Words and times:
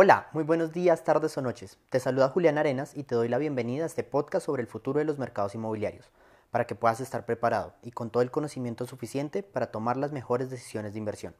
Hola, 0.00 0.28
muy 0.30 0.44
buenos 0.44 0.72
días, 0.72 1.02
tardes 1.02 1.36
o 1.38 1.42
noches. 1.42 1.76
Te 1.90 1.98
saluda 1.98 2.28
Julián 2.28 2.56
Arenas 2.56 2.96
y 2.96 3.02
te 3.02 3.16
doy 3.16 3.28
la 3.28 3.36
bienvenida 3.36 3.82
a 3.82 3.86
este 3.88 4.04
podcast 4.04 4.46
sobre 4.46 4.62
el 4.62 4.68
futuro 4.68 5.00
de 5.00 5.04
los 5.04 5.18
mercados 5.18 5.56
inmobiliarios, 5.56 6.08
para 6.52 6.68
que 6.68 6.76
puedas 6.76 7.00
estar 7.00 7.26
preparado 7.26 7.74
y 7.82 7.90
con 7.90 8.08
todo 8.10 8.22
el 8.22 8.30
conocimiento 8.30 8.86
suficiente 8.86 9.42
para 9.42 9.72
tomar 9.72 9.96
las 9.96 10.12
mejores 10.12 10.50
decisiones 10.50 10.92
de 10.92 11.00
inversión. 11.00 11.34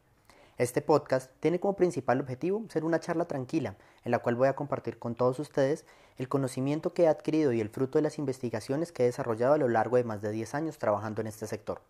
Este 0.56 0.82
podcast 0.82 1.30
tiene 1.38 1.60
como 1.60 1.76
principal 1.76 2.20
objetivo 2.20 2.64
ser 2.68 2.84
una 2.84 2.98
charla 2.98 3.26
tranquila, 3.26 3.76
en 4.02 4.10
la 4.10 4.18
cual 4.18 4.34
voy 4.34 4.48
a 4.48 4.56
compartir 4.56 4.98
con 4.98 5.14
todos 5.14 5.38
ustedes 5.38 5.86
el 6.16 6.28
conocimiento 6.28 6.92
que 6.92 7.04
he 7.04 7.08
adquirido 7.08 7.52
y 7.52 7.60
el 7.60 7.68
fruto 7.68 7.98
de 7.98 8.02
las 8.02 8.18
investigaciones 8.18 8.90
que 8.90 9.04
he 9.04 9.06
desarrollado 9.06 9.54
a 9.54 9.58
lo 9.58 9.68
largo 9.68 9.98
de 9.98 10.02
más 10.02 10.20
de 10.20 10.32
10 10.32 10.56
años 10.56 10.78
trabajando 10.78 11.20
en 11.20 11.28
este 11.28 11.46
sector. 11.46 11.80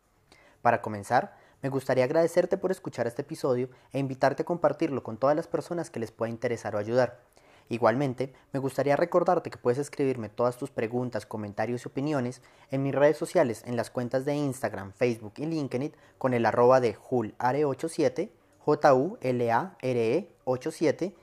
Para 0.61 0.83
comenzar, 0.83 1.35
me 1.63 1.69
gustaría 1.69 2.05
agradecerte 2.05 2.57
por 2.57 2.71
escuchar 2.71 3.07
este 3.07 3.23
episodio 3.23 3.69
e 3.93 3.99
invitarte 3.99 4.43
a 4.43 4.47
compartirlo 4.47 5.03
con 5.03 5.17
todas 5.17 5.35
las 5.35 5.49
personas 5.49 5.91
que 5.91 6.01
les 6.01 6.13
pueda 6.13 6.31
interesar 6.31 6.77
o 6.77 6.79
ayudar. 6.79 7.21
Igualmente, 7.69 8.33
me 8.53 8.61
gustaría 8.61 8.97
recordarte 8.97 9.51
que 9.51 9.59
puedes 9.59 9.79
escribirme 9.79 10.31
todas 10.31 10.57
tus 10.57 10.71
preguntas, 10.71 11.27
comentarios 11.27 11.85
y 11.85 11.89
opiniones 11.89 12.41
en 12.71 12.83
mis 12.83 12.95
redes 12.95 13.19
sociales 13.19 13.63
en 13.67 13.77
las 13.77 13.91
cuentas 13.91 14.25
de 14.25 14.35
Instagram, 14.35 14.93
Facebook 14.93 15.35
y 15.37 15.47
LinkedIn 15.47 15.93
con 16.17 16.33
el 16.33 16.47
arroba 16.47 16.81
de 16.81 16.97
julare87, 16.97 18.31
J-U-L-A-R-E 18.61 20.29
87 20.45 21.15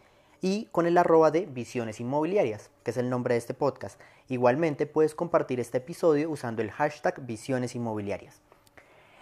y 0.41 0.65
con 0.65 0.85
el 0.85 0.97
arroba 0.99 1.31
de 1.31 1.47
Visiones 1.47 1.99
Inmobiliarias, 1.99 2.69
que 2.83 2.91
es 2.91 2.97
el 2.97 3.09
nombre 3.09 3.33
de 3.33 3.39
este 3.39 3.55
podcast. 3.55 3.99
Igualmente 4.27 4.85
puedes 4.85 5.15
compartir 5.15 5.59
este 5.59 5.79
episodio 5.79 6.29
usando 6.29 6.61
el 6.61 6.69
hashtag 6.69 7.25
Visiones 7.25 7.73
Inmobiliarias. 7.73 8.44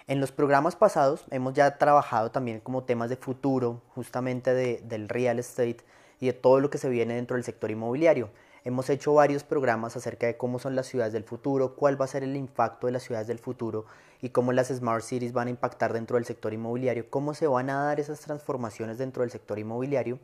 En 0.05 0.19
los 0.19 0.33
programas 0.33 0.75
pasados 0.75 1.23
hemos 1.31 1.53
ya 1.53 1.77
trabajado 1.77 2.29
también 2.29 2.59
como 2.59 2.83
temas 2.83 3.09
de 3.09 3.15
futuro, 3.15 3.81
justamente 3.95 4.53
del 4.53 5.07
real 5.07 5.39
estate 5.39 5.77
y 6.19 6.25
de 6.25 6.33
todo 6.33 6.59
lo 6.59 6.69
que 6.69 6.77
se 6.77 6.89
viene 6.89 7.15
dentro 7.15 7.37
del 7.37 7.45
sector 7.45 7.71
inmobiliario. 7.71 8.29
Hemos 8.65 8.89
hecho 8.89 9.13
varios 9.13 9.45
programas 9.45 9.95
acerca 9.95 10.27
de 10.27 10.35
cómo 10.35 10.59
son 10.59 10.75
las 10.75 10.87
ciudades 10.87 11.13
del 11.13 11.23
futuro, 11.23 11.75
cuál 11.75 11.99
va 11.99 12.03
a 12.03 12.09
ser 12.09 12.23
el 12.23 12.35
impacto 12.35 12.87
de 12.87 12.93
las 12.93 13.03
ciudades 13.03 13.27
del 13.27 13.39
futuro 13.39 13.85
y 14.21 14.29
cómo 14.29 14.51
las 14.51 14.67
smart 14.67 15.05
cities 15.05 15.31
van 15.31 15.47
a 15.47 15.51
impactar 15.51 15.93
dentro 15.93 16.15
del 16.15 16.25
sector 16.25 16.53
inmobiliario, 16.53 17.09
cómo 17.09 17.33
se 17.33 17.47
van 17.47 17.69
a 17.69 17.85
dar 17.85 18.01
esas 18.01 18.19
transformaciones 18.19 18.97
dentro 18.97 19.21
del 19.21 19.31
sector 19.31 19.57
inmobiliario. 19.57 20.19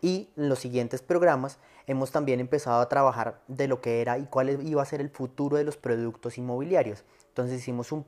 Y 0.00 0.30
en 0.38 0.48
los 0.48 0.58
siguientes 0.58 1.02
programas 1.02 1.58
hemos 1.86 2.12
también 2.12 2.40
empezado 2.40 2.80
a 2.80 2.88
trabajar 2.88 3.40
de 3.46 3.68
lo 3.68 3.82
que 3.82 4.00
era 4.00 4.16
y 4.16 4.24
cuál 4.24 4.66
iba 4.66 4.80
a 4.80 4.86
ser 4.86 5.02
el 5.02 5.10
futuro 5.10 5.58
de 5.58 5.64
los 5.64 5.76
productos 5.76 6.38
inmobiliarios. 6.38 7.04
Entonces 7.38 7.60
hicimos 7.60 7.92
un, 7.92 8.04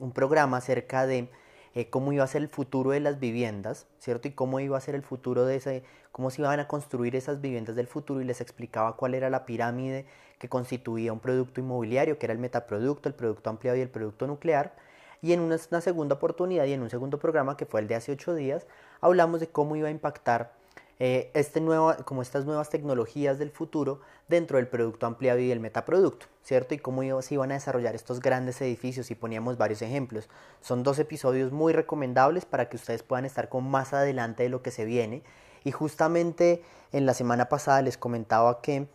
un, 0.00 0.12
programa 0.12 0.56
acerca 0.56 1.06
de 1.06 1.30
eh, 1.76 1.90
cómo 1.90 2.12
iba 2.12 2.24
a 2.24 2.26
ser 2.26 2.42
el 2.42 2.48
futuro 2.48 2.90
de 2.90 2.98
las 2.98 3.20
viviendas, 3.20 3.86
¿cierto? 4.00 4.26
Y 4.26 4.32
cómo 4.32 4.58
iba 4.58 4.76
a 4.76 4.80
ser 4.80 4.96
el 4.96 5.02
futuro 5.02 5.44
de 5.44 5.54
ese, 5.54 5.84
cómo 6.10 6.30
se 6.30 6.42
iban 6.42 6.58
a 6.58 6.66
construir 6.66 7.14
esas 7.14 7.40
viviendas 7.40 7.76
del 7.76 7.86
futuro 7.86 8.20
y 8.20 8.24
les 8.24 8.40
explicaba 8.40 8.96
cuál 8.96 9.14
era 9.14 9.30
la 9.30 9.46
pirámide 9.46 10.06
que 10.40 10.48
constituía 10.48 11.12
un 11.12 11.20
producto 11.20 11.60
inmobiliario, 11.60 12.18
que 12.18 12.26
era 12.26 12.32
el 12.32 12.40
metaproducto, 12.40 13.08
el 13.08 13.14
producto 13.14 13.48
ampliado 13.48 13.78
y 13.78 13.82
el 13.82 13.90
producto 13.90 14.26
nuclear. 14.26 14.74
Y 15.22 15.32
en 15.32 15.38
una 15.38 15.56
segunda 15.80 16.16
oportunidad 16.16 16.64
y 16.64 16.72
en 16.72 16.82
un 16.82 16.90
segundo 16.90 17.20
programa, 17.20 17.56
que 17.56 17.64
fue 17.64 17.80
el 17.80 17.86
de 17.86 17.94
hace 17.94 18.10
ocho 18.10 18.34
días, 18.34 18.66
hablamos 19.02 19.38
de 19.38 19.46
cómo 19.46 19.76
iba 19.76 19.86
a 19.86 19.92
impactar 19.92 20.52
eh, 21.00 21.30
este 21.34 21.60
nuevo, 21.60 21.94
como 22.04 22.22
estas 22.22 22.44
nuevas 22.44 22.70
tecnologías 22.70 23.38
del 23.38 23.50
futuro 23.50 24.00
dentro 24.28 24.58
del 24.58 24.68
producto 24.68 25.06
ampliado 25.06 25.40
y 25.40 25.48
del 25.48 25.60
metaproducto, 25.60 26.26
¿cierto? 26.42 26.74
Y 26.74 26.78
cómo 26.78 27.22
se 27.22 27.34
iban 27.34 27.50
a 27.50 27.54
desarrollar 27.54 27.94
estos 27.94 28.20
grandes 28.20 28.60
edificios 28.60 29.10
y 29.10 29.14
poníamos 29.14 29.58
varios 29.58 29.82
ejemplos. 29.82 30.28
Son 30.60 30.82
dos 30.82 30.98
episodios 30.98 31.52
muy 31.52 31.72
recomendables 31.72 32.44
para 32.44 32.68
que 32.68 32.76
ustedes 32.76 33.02
puedan 33.02 33.24
estar 33.24 33.48
con 33.48 33.68
más 33.68 33.92
adelante 33.92 34.44
de 34.44 34.48
lo 34.48 34.62
que 34.62 34.70
se 34.70 34.84
viene. 34.84 35.22
Y 35.64 35.72
justamente 35.72 36.62
en 36.92 37.06
la 37.06 37.14
semana 37.14 37.48
pasada 37.48 37.82
les 37.82 37.96
comentaba 37.96 38.60
que 38.60 38.86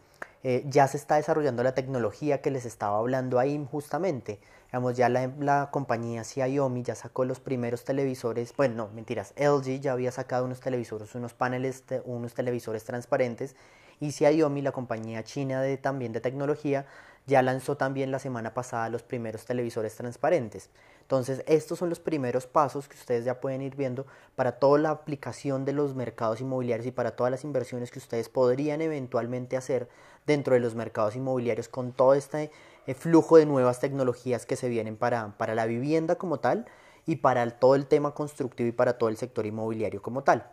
eh, 0.44 0.64
ya 0.68 0.88
se 0.88 0.98
está 0.98 1.16
desarrollando 1.16 1.64
la 1.64 1.74
tecnología 1.74 2.42
que 2.42 2.52
les 2.52 2.66
estaba 2.66 2.98
hablando 2.98 3.40
ahí 3.40 3.66
justamente. 3.70 4.40
Digamos, 4.68 4.96
ya 4.96 5.10
la, 5.10 5.32
la, 5.40 5.70
compañía 5.72 6.24
Xiaomi 6.24 6.84
ya 6.84 6.96
sacó 6.96 7.26
los 7.26 7.40
primeros 7.40 7.84
televisores, 7.84 8.54
bueno, 8.56 8.76
no, 8.76 8.88
mentiras, 8.90 9.34
LG 9.36 9.80
ya 9.80 9.94
había 9.94 10.12
sacado 10.12 10.46
unos 10.46 10.60
televisores, 10.60 11.16
unos 11.16 11.34
paneles, 11.34 11.84
unos 12.06 12.34
televisores 12.36 12.84
transparentes 12.84 13.56
y 14.00 14.12
Xiaomi, 14.12 14.62
la 14.62 14.72
compañía 14.72 15.24
china 15.24 15.62
de, 15.62 15.78
también 15.78 16.14
de 16.14 16.22
tecnología, 16.22 16.86
ya 17.26 17.42
lanzó 17.42 17.78
también 17.78 18.12
la 18.12 18.20
semana 18.20 18.54
pasada 18.54 18.90
los 18.90 19.04
primeros 19.04 19.46
televisores 19.46 19.96
transparentes. 19.96 20.70
Entonces, 21.10 21.44
estos 21.48 21.80
son 21.80 21.90
los 21.90 22.00
primeros 22.00 22.46
pasos 22.46 22.88
que 22.88 22.96
ustedes 22.96 23.26
ya 23.26 23.42
pueden 23.42 23.64
ir 23.64 23.76
viendo 23.76 24.06
para 24.36 24.60
toda 24.60 24.78
la 24.78 24.92
aplicación 24.92 25.66
de 25.66 25.74
los 25.74 25.96
mercados 25.96 26.40
inmobiliarios 26.40 26.86
y 26.86 26.92
para 26.92 27.16
todas 27.16 27.32
las 27.32 27.44
inversiones 27.44 27.90
que 27.90 27.98
ustedes 27.98 28.30
podrían 28.30 28.80
eventualmente 28.80 29.58
hacer 29.58 29.90
dentro 30.28 30.54
de 30.54 30.60
los 30.60 30.76
mercados 30.76 31.16
inmobiliarios 31.16 31.68
con 31.68 31.94
todo 31.94 32.14
este 32.14 32.52
eh, 32.86 32.94
flujo 32.94 33.38
de 33.38 33.48
nuevas 33.48 33.80
tecnologías 33.80 34.46
que 34.46 34.56
se 34.56 34.70
vienen 34.70 34.98
para, 34.98 35.36
para 35.40 35.56
la 35.56 35.66
vivienda 35.66 36.14
como 36.14 36.40
tal 36.40 36.68
y 37.08 37.16
para 37.16 37.50
todo 37.58 37.74
el 37.74 37.88
tema 37.88 38.14
constructivo 38.14 38.70
y 38.70 38.74
para 38.74 39.00
todo 39.00 39.10
el 39.10 39.18
sector 39.18 39.48
inmobiliario 39.48 40.04
como 40.04 40.24
tal. 40.24 40.52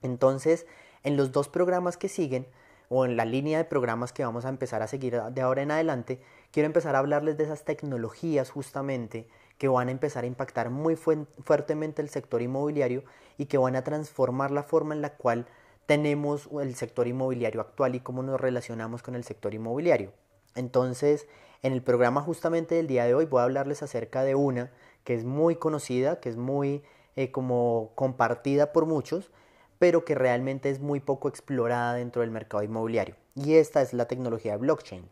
Entonces, 0.00 0.64
en 1.02 1.16
los 1.16 1.32
dos 1.32 1.48
programas 1.48 1.96
que 1.96 2.08
siguen, 2.08 2.46
o 2.88 3.04
en 3.04 3.16
la 3.16 3.24
línea 3.24 3.58
de 3.58 3.64
programas 3.64 4.12
que 4.12 4.22
vamos 4.22 4.44
a 4.44 4.50
empezar 4.50 4.82
a 4.82 4.86
seguir 4.86 5.20
de 5.20 5.40
ahora 5.40 5.62
en 5.62 5.70
adelante, 5.70 6.20
quiero 6.52 6.66
empezar 6.66 6.94
a 6.94 6.98
hablarles 6.98 7.38
de 7.38 7.44
esas 7.44 7.64
tecnologías 7.64 8.50
justamente 8.50 9.26
que 9.58 9.68
van 9.68 9.88
a 9.88 9.92
empezar 9.92 10.24
a 10.24 10.26
impactar 10.26 10.70
muy 10.70 10.96
fuertemente 10.96 12.02
el 12.02 12.08
sector 12.08 12.42
inmobiliario 12.42 13.04
y 13.38 13.46
que 13.46 13.58
van 13.58 13.76
a 13.76 13.84
transformar 13.84 14.50
la 14.50 14.62
forma 14.62 14.94
en 14.94 15.02
la 15.02 15.14
cual 15.14 15.46
tenemos 15.86 16.48
el 16.60 16.74
sector 16.74 17.06
inmobiliario 17.06 17.60
actual 17.60 17.94
y 17.94 18.00
cómo 18.00 18.22
nos 18.22 18.40
relacionamos 18.40 19.02
con 19.02 19.14
el 19.14 19.24
sector 19.24 19.54
inmobiliario. 19.54 20.12
Entonces, 20.54 21.26
en 21.62 21.72
el 21.72 21.82
programa 21.82 22.20
justamente 22.20 22.74
del 22.74 22.86
día 22.86 23.04
de 23.04 23.14
hoy 23.14 23.26
voy 23.26 23.40
a 23.40 23.44
hablarles 23.44 23.82
acerca 23.82 24.22
de 24.24 24.34
una 24.34 24.70
que 25.04 25.14
es 25.14 25.24
muy 25.24 25.56
conocida, 25.56 26.20
que 26.20 26.28
es 26.28 26.36
muy 26.36 26.82
eh, 27.16 27.30
como 27.30 27.92
compartida 27.94 28.72
por 28.72 28.86
muchos, 28.86 29.30
pero 29.78 30.04
que 30.04 30.14
realmente 30.14 30.70
es 30.70 30.80
muy 30.80 31.00
poco 31.00 31.28
explorada 31.28 31.94
dentro 31.94 32.22
del 32.22 32.30
mercado 32.30 32.62
inmobiliario. 32.62 33.16
Y 33.34 33.54
esta 33.54 33.82
es 33.82 33.92
la 33.92 34.06
tecnología 34.06 34.56
blockchain. 34.56 35.08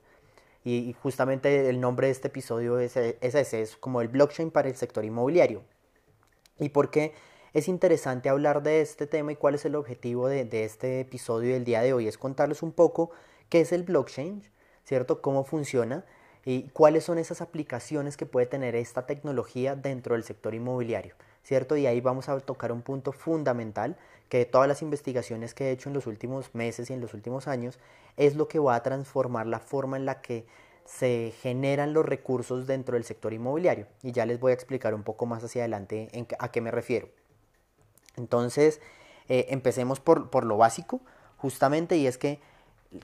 Y 0.64 0.94
justamente 1.02 1.68
el 1.68 1.80
nombre 1.80 2.08
de 2.08 2.12
este 2.12 2.28
episodio 2.28 2.78
es, 2.78 2.96
ese, 2.96 3.62
es 3.62 3.76
como 3.76 4.02
el 4.02 4.08
blockchain 4.08 4.50
para 4.50 4.68
el 4.68 4.76
sector 4.76 5.04
inmobiliario. 5.04 5.62
¿Y 6.58 6.68
por 6.68 6.90
qué 6.90 7.14
es 7.54 7.66
interesante 7.68 8.28
hablar 8.28 8.62
de 8.62 8.82
este 8.82 9.06
tema 9.06 9.32
y 9.32 9.36
cuál 9.36 9.54
es 9.54 9.64
el 9.64 9.74
objetivo 9.74 10.28
de, 10.28 10.44
de 10.44 10.64
este 10.64 11.00
episodio 11.00 11.54
del 11.54 11.64
día 11.64 11.80
de 11.80 11.94
hoy? 11.94 12.08
Es 12.08 12.18
contarles 12.18 12.62
un 12.62 12.72
poco 12.72 13.10
qué 13.48 13.60
es 13.60 13.72
el 13.72 13.84
blockchain, 13.84 14.42
¿cierto? 14.84 15.22
Cómo 15.22 15.44
funciona 15.44 16.04
y 16.44 16.68
cuáles 16.70 17.04
son 17.04 17.18
esas 17.18 17.40
aplicaciones 17.40 18.16
que 18.16 18.26
puede 18.26 18.46
tener 18.46 18.74
esta 18.74 19.06
tecnología 19.06 19.76
dentro 19.76 20.14
del 20.14 20.24
sector 20.24 20.54
inmobiliario, 20.54 21.14
¿cierto? 21.50 21.76
Y 21.76 21.88
ahí 21.88 22.00
vamos 22.00 22.28
a 22.28 22.38
tocar 22.38 22.70
un 22.70 22.80
punto 22.80 23.10
fundamental 23.10 23.96
que 24.28 24.38
de 24.38 24.44
todas 24.44 24.68
las 24.68 24.82
investigaciones 24.82 25.52
que 25.52 25.64
he 25.64 25.70
hecho 25.72 25.88
en 25.88 25.94
los 25.96 26.06
últimos 26.06 26.54
meses 26.54 26.88
y 26.90 26.92
en 26.92 27.00
los 27.00 27.12
últimos 27.12 27.48
años 27.48 27.80
es 28.16 28.36
lo 28.36 28.46
que 28.46 28.60
va 28.60 28.76
a 28.76 28.84
transformar 28.84 29.48
la 29.48 29.58
forma 29.58 29.96
en 29.96 30.04
la 30.04 30.20
que 30.20 30.46
se 30.84 31.34
generan 31.42 31.92
los 31.92 32.06
recursos 32.06 32.68
dentro 32.68 32.94
del 32.94 33.02
sector 33.02 33.32
inmobiliario. 33.32 33.88
Y 34.04 34.12
ya 34.12 34.26
les 34.26 34.38
voy 34.38 34.52
a 34.52 34.54
explicar 34.54 34.94
un 34.94 35.02
poco 35.02 35.26
más 35.26 35.42
hacia 35.42 35.62
adelante 35.62 36.08
a 36.38 36.52
qué 36.52 36.60
me 36.60 36.70
refiero. 36.70 37.08
Entonces, 38.16 38.80
eh, 39.28 39.46
empecemos 39.48 39.98
por, 39.98 40.30
por 40.30 40.44
lo 40.44 40.56
básico, 40.56 41.00
justamente, 41.36 41.96
y 41.96 42.06
es 42.06 42.16
que 42.16 42.38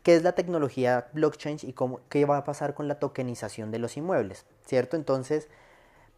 qué 0.04 0.14
es 0.14 0.22
la 0.22 0.36
tecnología 0.36 1.08
blockchain 1.14 1.58
y 1.62 1.72
cómo, 1.72 1.98
qué 2.08 2.24
va 2.26 2.36
a 2.36 2.44
pasar 2.44 2.74
con 2.74 2.86
la 2.86 3.00
tokenización 3.00 3.72
de 3.72 3.80
los 3.80 3.96
inmuebles, 3.96 4.46
¿cierto? 4.64 4.94
Entonces, 4.94 5.48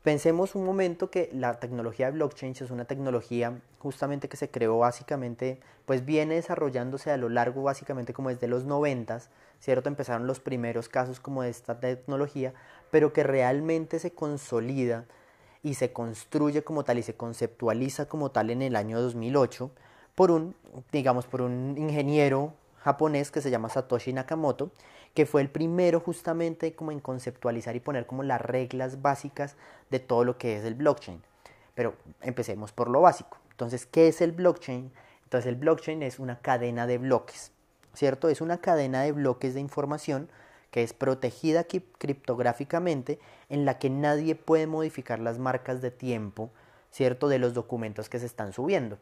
pensemos 0.09 0.55
un 0.55 0.65
momento 0.65 1.11
que 1.11 1.29
la 1.35 1.61
tecnología 1.61 2.07
de 2.07 2.13
blockchain 2.13 2.53
es 2.53 2.71
una 2.71 2.87
tecnología 2.87 3.61
justamente 3.79 4.27
que 4.31 4.39
se 4.39 4.51
creó 4.51 4.79
básicamente, 4.79 5.61
pues 5.85 6.07
viene 6.07 6.37
desarrollándose 6.37 7.11
a 7.11 7.19
lo 7.19 7.29
largo 7.29 7.63
básicamente 7.63 8.15
como 8.15 8.31
desde 8.31 8.49
los 8.49 8.65
noventas, 8.65 9.29
¿cierto? 9.61 9.91
Empezaron 9.91 10.27
los 10.27 10.41
primeros 10.41 10.89
casos 10.89 11.21
como 11.21 11.43
de 11.43 11.51
esta 11.51 11.79
tecnología, 11.79 12.55
pero 12.91 13.13
que 13.13 13.23
realmente 13.23 13.99
se 13.99 14.13
consolida 14.13 15.05
y 15.63 15.75
se 15.75 15.93
construye 15.93 16.65
como 16.65 16.85
tal 16.85 16.97
y 16.97 17.03
se 17.03 17.13
conceptualiza 17.13 18.07
como 18.07 18.31
tal 18.31 18.49
en 18.49 18.63
el 18.63 18.77
año 18.77 19.03
2008 19.03 19.71
por 20.15 20.31
un, 20.31 20.55
digamos, 20.91 21.27
por 21.27 21.43
un 21.43 21.75
ingeniero 21.77 22.55
japonés 22.79 23.31
que 23.31 23.43
se 23.43 23.51
llama 23.51 23.69
Satoshi 23.69 24.15
Nakamoto, 24.15 24.71
que 25.15 25.27
fue 25.27 25.43
el 25.43 25.51
primero 25.51 26.01
justamente 26.01 26.75
como 26.75 26.93
en 26.93 27.01
conceptualizar 27.01 27.75
y 27.77 27.81
poner 27.81 28.07
como 28.07 28.23
las 28.23 28.41
reglas 28.41 29.03
básicas 29.03 29.57
de 29.91 29.99
todo 29.99 30.25
lo 30.25 30.39
que 30.39 30.57
es 30.57 30.65
el 30.65 30.75
blockchain. 30.75 31.23
Pero 31.75 31.95
empecemos 32.21 32.73
por 32.73 32.89
lo 32.89 33.01
básico. 33.01 33.39
Entonces, 33.51 33.87
¿qué 33.87 34.09
es 34.09 34.21
el 34.21 34.33
blockchain? 34.33 34.93
Entonces, 35.25 35.49
el 35.49 35.57
blockchain 35.57 36.03
es 36.03 36.19
una 36.19 36.41
cadena 36.41 36.87
de 36.87 36.99
bloques, 36.99 37.53
¿cierto? 37.95 38.29
Es 38.29 38.41
una 38.41 38.59
cadena 38.59 39.03
de 39.03 39.13
bloques 39.13 39.55
de 39.55 39.61
información 39.61 40.29
que 40.71 40.83
es 40.83 40.93
protegida 40.93 41.65
criptográficamente 41.65 43.19
en 43.49 43.65
la 43.65 43.79
que 43.79 43.91
nadie 43.91 44.35
puede 44.35 44.67
modificar 44.67 45.19
las 45.19 45.39
marcas 45.39 45.81
de 45.81 45.91
tiempo, 45.91 46.51
¿cierto? 46.91 47.29
De 47.29 47.39
los 47.39 47.55
documentos 47.55 48.09
que 48.09 48.19
se 48.19 48.27
están 48.27 48.53
subiendo. 48.53 48.99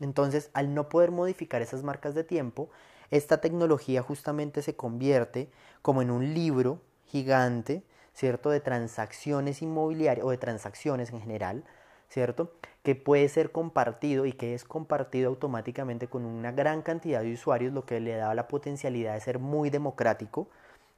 Entonces, 0.00 0.50
al 0.52 0.74
no 0.74 0.88
poder 0.88 1.10
modificar 1.10 1.62
esas 1.62 1.82
marcas 1.82 2.14
de 2.14 2.24
tiempo, 2.24 2.68
esta 3.10 3.40
tecnología 3.40 4.02
justamente 4.02 4.62
se 4.62 4.76
convierte 4.76 5.50
como 5.82 6.02
en 6.02 6.10
un 6.10 6.34
libro 6.34 6.80
gigante, 7.06 7.82
¿cierto? 8.12 8.50
De 8.50 8.60
transacciones 8.60 9.62
inmobiliarias 9.62 10.26
o 10.26 10.30
de 10.30 10.38
transacciones 10.38 11.10
en 11.10 11.20
general, 11.20 11.64
¿cierto? 12.08 12.52
Que 12.82 12.94
puede 12.94 13.28
ser 13.28 13.52
compartido 13.52 14.26
y 14.26 14.32
que 14.32 14.54
es 14.54 14.64
compartido 14.64 15.28
automáticamente 15.28 16.08
con 16.08 16.24
una 16.24 16.52
gran 16.52 16.82
cantidad 16.82 17.22
de 17.22 17.32
usuarios, 17.32 17.72
lo 17.72 17.84
que 17.84 18.00
le 18.00 18.16
da 18.16 18.34
la 18.34 18.48
potencialidad 18.48 19.14
de 19.14 19.20
ser 19.20 19.38
muy 19.38 19.70
democrático, 19.70 20.48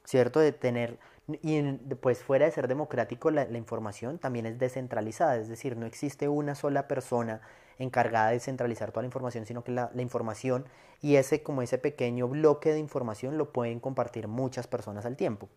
¿cierto? 0.04 0.40
De 0.40 0.52
tener, 0.52 0.98
y 1.42 1.62
pues 2.00 2.22
fuera 2.22 2.46
de 2.46 2.52
ser 2.52 2.68
democrático, 2.68 3.30
la, 3.30 3.44
la 3.46 3.58
información 3.58 4.18
también 4.18 4.46
es 4.46 4.58
descentralizada, 4.58 5.36
es 5.36 5.48
decir, 5.48 5.76
no 5.76 5.86
existe 5.86 6.28
una 6.28 6.54
sola 6.54 6.88
persona 6.88 7.40
encargada 7.78 8.30
de 8.30 8.40
centralizar 8.40 8.90
toda 8.90 9.02
la 9.02 9.06
información, 9.06 9.46
sino 9.46 9.62
que 9.62 9.72
la, 9.72 9.90
información 9.96 10.64
y 11.00 11.16
ese 11.16 11.42
como 11.42 11.62
ese 11.62 11.78
pequeño 11.78 12.28
bloque 12.28 12.72
de 12.72 12.78
información 12.78 13.38
lo 13.38 13.52
pueden 13.52 13.80
compartir 13.80 14.28
muchas 14.28 14.66
personas 14.66 15.06
al 15.06 15.16
tiempo. 15.16 15.48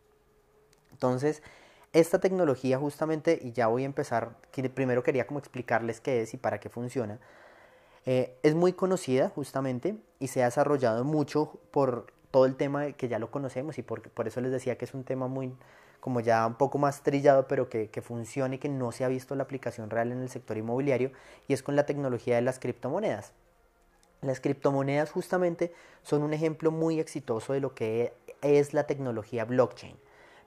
Entonces, 0.91 1.41
esta 1.93 2.19
tecnología 2.19 2.77
justamente, 2.77 3.39
y 3.41 3.51
ya 3.51 3.67
voy 3.67 3.83
a 3.83 3.85
empezar, 3.85 4.35
primero 4.73 5.03
quería 5.03 5.25
como 5.25 5.39
explicarles 5.39 5.99
qué 5.99 6.21
es 6.21 6.33
y 6.33 6.37
para 6.37 6.59
qué 6.59 6.69
funciona, 6.69 7.19
eh, 8.05 8.37
es 8.43 8.55
muy 8.55 8.73
conocida 8.73 9.29
justamente 9.29 9.95
y 10.19 10.27
se 10.27 10.41
ha 10.41 10.45
desarrollado 10.45 11.03
mucho 11.03 11.59
por 11.71 12.07
todo 12.31 12.45
el 12.45 12.55
tema 12.55 12.91
que 12.93 13.07
ya 13.07 13.19
lo 13.19 13.29
conocemos 13.29 13.77
y 13.77 13.83
por, 13.83 14.01
por 14.09 14.27
eso 14.27 14.41
les 14.41 14.51
decía 14.51 14.77
que 14.77 14.85
es 14.85 14.93
un 14.93 15.03
tema 15.03 15.27
muy 15.27 15.53
como 16.01 16.19
ya 16.19 16.45
un 16.45 16.55
poco 16.55 16.77
más 16.77 17.01
trillado, 17.03 17.47
pero 17.47 17.69
que, 17.69 17.89
que 17.89 18.01
funcione 18.01 18.57
y 18.57 18.59
que 18.59 18.67
no 18.67 18.91
se 18.91 19.05
ha 19.05 19.07
visto 19.07 19.33
la 19.35 19.43
aplicación 19.43 19.89
real 19.89 20.11
en 20.11 20.21
el 20.21 20.29
sector 20.29 20.57
inmobiliario, 20.57 21.11
y 21.47 21.53
es 21.53 21.63
con 21.63 21.77
la 21.77 21.85
tecnología 21.85 22.35
de 22.35 22.41
las 22.41 22.59
criptomonedas. 22.59 23.31
Las 24.19 24.41
criptomonedas 24.41 25.11
justamente 25.11 25.73
son 26.03 26.21
un 26.21 26.33
ejemplo 26.33 26.71
muy 26.71 26.99
exitoso 26.99 27.53
de 27.53 27.61
lo 27.61 27.73
que 27.73 28.13
es 28.41 28.73
la 28.73 28.83
tecnología 28.85 29.45
blockchain 29.45 29.95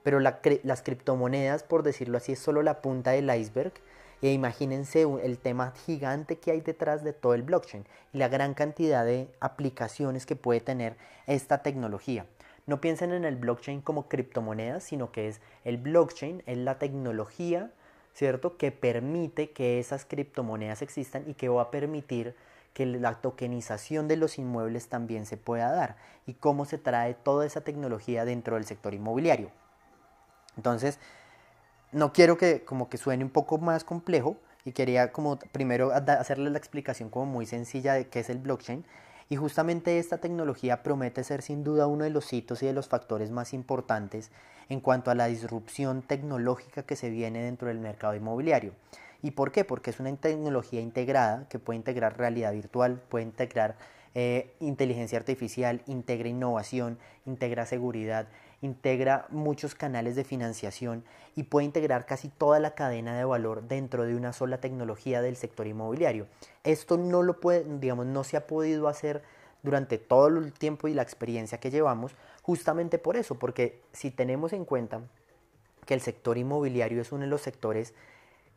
pero 0.04 0.20
las 0.20 0.82
criptomonedas, 0.82 1.62
por 1.64 1.82
decirlo 1.82 2.18
así, 2.18 2.32
es 2.32 2.38
solo 2.38 2.62
la 2.62 2.82
punta 2.82 3.12
del 3.12 3.34
iceberg. 3.34 3.72
E 4.20 4.32
imagínense 4.32 5.02
el 5.22 5.38
tema 5.38 5.72
gigante 5.86 6.36
que 6.36 6.50
hay 6.50 6.60
detrás 6.60 7.02
de 7.02 7.12
todo 7.14 7.34
el 7.34 7.42
blockchain 7.42 7.84
y 8.12 8.18
la 8.18 8.28
gran 8.28 8.54
cantidad 8.54 9.04
de 9.04 9.28
aplicaciones 9.40 10.24
que 10.24 10.36
puede 10.36 10.60
tener 10.60 10.96
esta 11.26 11.62
tecnología. 11.62 12.26
No 12.66 12.80
piensen 12.80 13.12
en 13.12 13.24
el 13.24 13.36
blockchain 13.36 13.82
como 13.82 14.08
criptomonedas, 14.08 14.84
sino 14.84 15.12
que 15.12 15.28
es 15.28 15.40
el 15.64 15.76
blockchain, 15.76 16.42
es 16.46 16.58
la 16.58 16.78
tecnología, 16.78 17.70
¿cierto? 18.14 18.56
Que 18.56 18.72
permite 18.72 19.50
que 19.50 19.78
esas 19.78 20.04
criptomonedas 20.04 20.80
existan 20.80 21.24
y 21.28 21.34
que 21.34 21.48
va 21.48 21.62
a 21.62 21.70
permitir 21.70 22.34
que 22.72 22.86
la 22.86 23.14
tokenización 23.14 24.08
de 24.08 24.16
los 24.16 24.38
inmuebles 24.38 24.88
también 24.88 25.26
se 25.26 25.36
pueda 25.36 25.70
dar 25.70 25.96
y 26.26 26.34
cómo 26.34 26.64
se 26.64 26.78
trae 26.78 27.14
toda 27.14 27.46
esa 27.46 27.60
tecnología 27.60 28.24
dentro 28.24 28.56
del 28.56 28.64
sector 28.64 28.94
inmobiliario. 28.94 29.50
Entonces, 30.56 30.98
no 31.92 32.12
quiero 32.12 32.36
que 32.36 32.64
como 32.64 32.88
que 32.88 32.98
suene 32.98 33.24
un 33.24 33.30
poco 33.30 33.58
más 33.58 33.84
complejo 33.84 34.36
y 34.64 34.72
quería 34.72 35.12
como 35.12 35.38
primero 35.38 35.92
hacerles 35.92 36.50
la 36.50 36.58
explicación 36.58 37.10
como 37.10 37.26
muy 37.26 37.46
sencilla 37.46 37.94
de 37.94 38.08
qué 38.08 38.20
es 38.20 38.30
el 38.30 38.38
blockchain 38.38 38.84
y 39.34 39.36
justamente 39.36 39.98
esta 39.98 40.18
tecnología 40.18 40.84
promete 40.84 41.24
ser 41.24 41.42
sin 41.42 41.64
duda 41.64 41.88
uno 41.88 42.04
de 42.04 42.10
los 42.10 42.32
hitos 42.32 42.62
y 42.62 42.66
de 42.66 42.72
los 42.72 42.86
factores 42.86 43.32
más 43.32 43.52
importantes 43.52 44.30
en 44.68 44.78
cuanto 44.78 45.10
a 45.10 45.16
la 45.16 45.26
disrupción 45.26 46.02
tecnológica 46.02 46.84
que 46.84 46.94
se 46.94 47.10
viene 47.10 47.42
dentro 47.42 47.66
del 47.66 47.80
mercado 47.80 48.14
inmobiliario. 48.14 48.74
¿Y 49.22 49.32
por 49.32 49.50
qué? 49.50 49.64
Porque 49.64 49.90
es 49.90 49.98
una 49.98 50.14
tecnología 50.14 50.80
integrada 50.80 51.48
que 51.48 51.58
puede 51.58 51.78
integrar 51.78 52.16
realidad 52.16 52.52
virtual, 52.52 53.02
puede 53.08 53.24
integrar 53.24 53.74
eh, 54.14 54.54
inteligencia 54.60 55.18
artificial, 55.18 55.82
integra 55.88 56.28
innovación, 56.28 56.96
integra 57.26 57.66
seguridad, 57.66 58.28
integra 58.64 59.26
muchos 59.28 59.74
canales 59.74 60.16
de 60.16 60.24
financiación 60.24 61.04
y 61.36 61.44
puede 61.44 61.66
integrar 61.66 62.06
casi 62.06 62.28
toda 62.28 62.58
la 62.60 62.74
cadena 62.74 63.16
de 63.16 63.24
valor 63.24 63.64
dentro 63.64 64.04
de 64.04 64.16
una 64.16 64.32
sola 64.32 64.58
tecnología 64.58 65.20
del 65.20 65.36
sector 65.36 65.66
inmobiliario. 65.66 66.26
Esto 66.62 66.96
no 66.96 67.22
lo 67.22 67.40
puede, 67.40 67.64
digamos, 67.78 68.06
no 68.06 68.24
se 68.24 68.36
ha 68.36 68.46
podido 68.46 68.88
hacer 68.88 69.22
durante 69.62 69.98
todo 69.98 70.28
el 70.28 70.52
tiempo 70.52 70.88
y 70.88 70.94
la 70.94 71.02
experiencia 71.02 71.58
que 71.58 71.70
llevamos, 71.70 72.12
justamente 72.42 72.98
por 72.98 73.16
eso, 73.16 73.34
porque 73.38 73.82
si 73.92 74.10
tenemos 74.10 74.52
en 74.52 74.64
cuenta 74.64 75.02
que 75.84 75.94
el 75.94 76.00
sector 76.00 76.38
inmobiliario 76.38 77.02
es 77.02 77.12
uno 77.12 77.22
de 77.22 77.30
los 77.30 77.42
sectores 77.42 77.92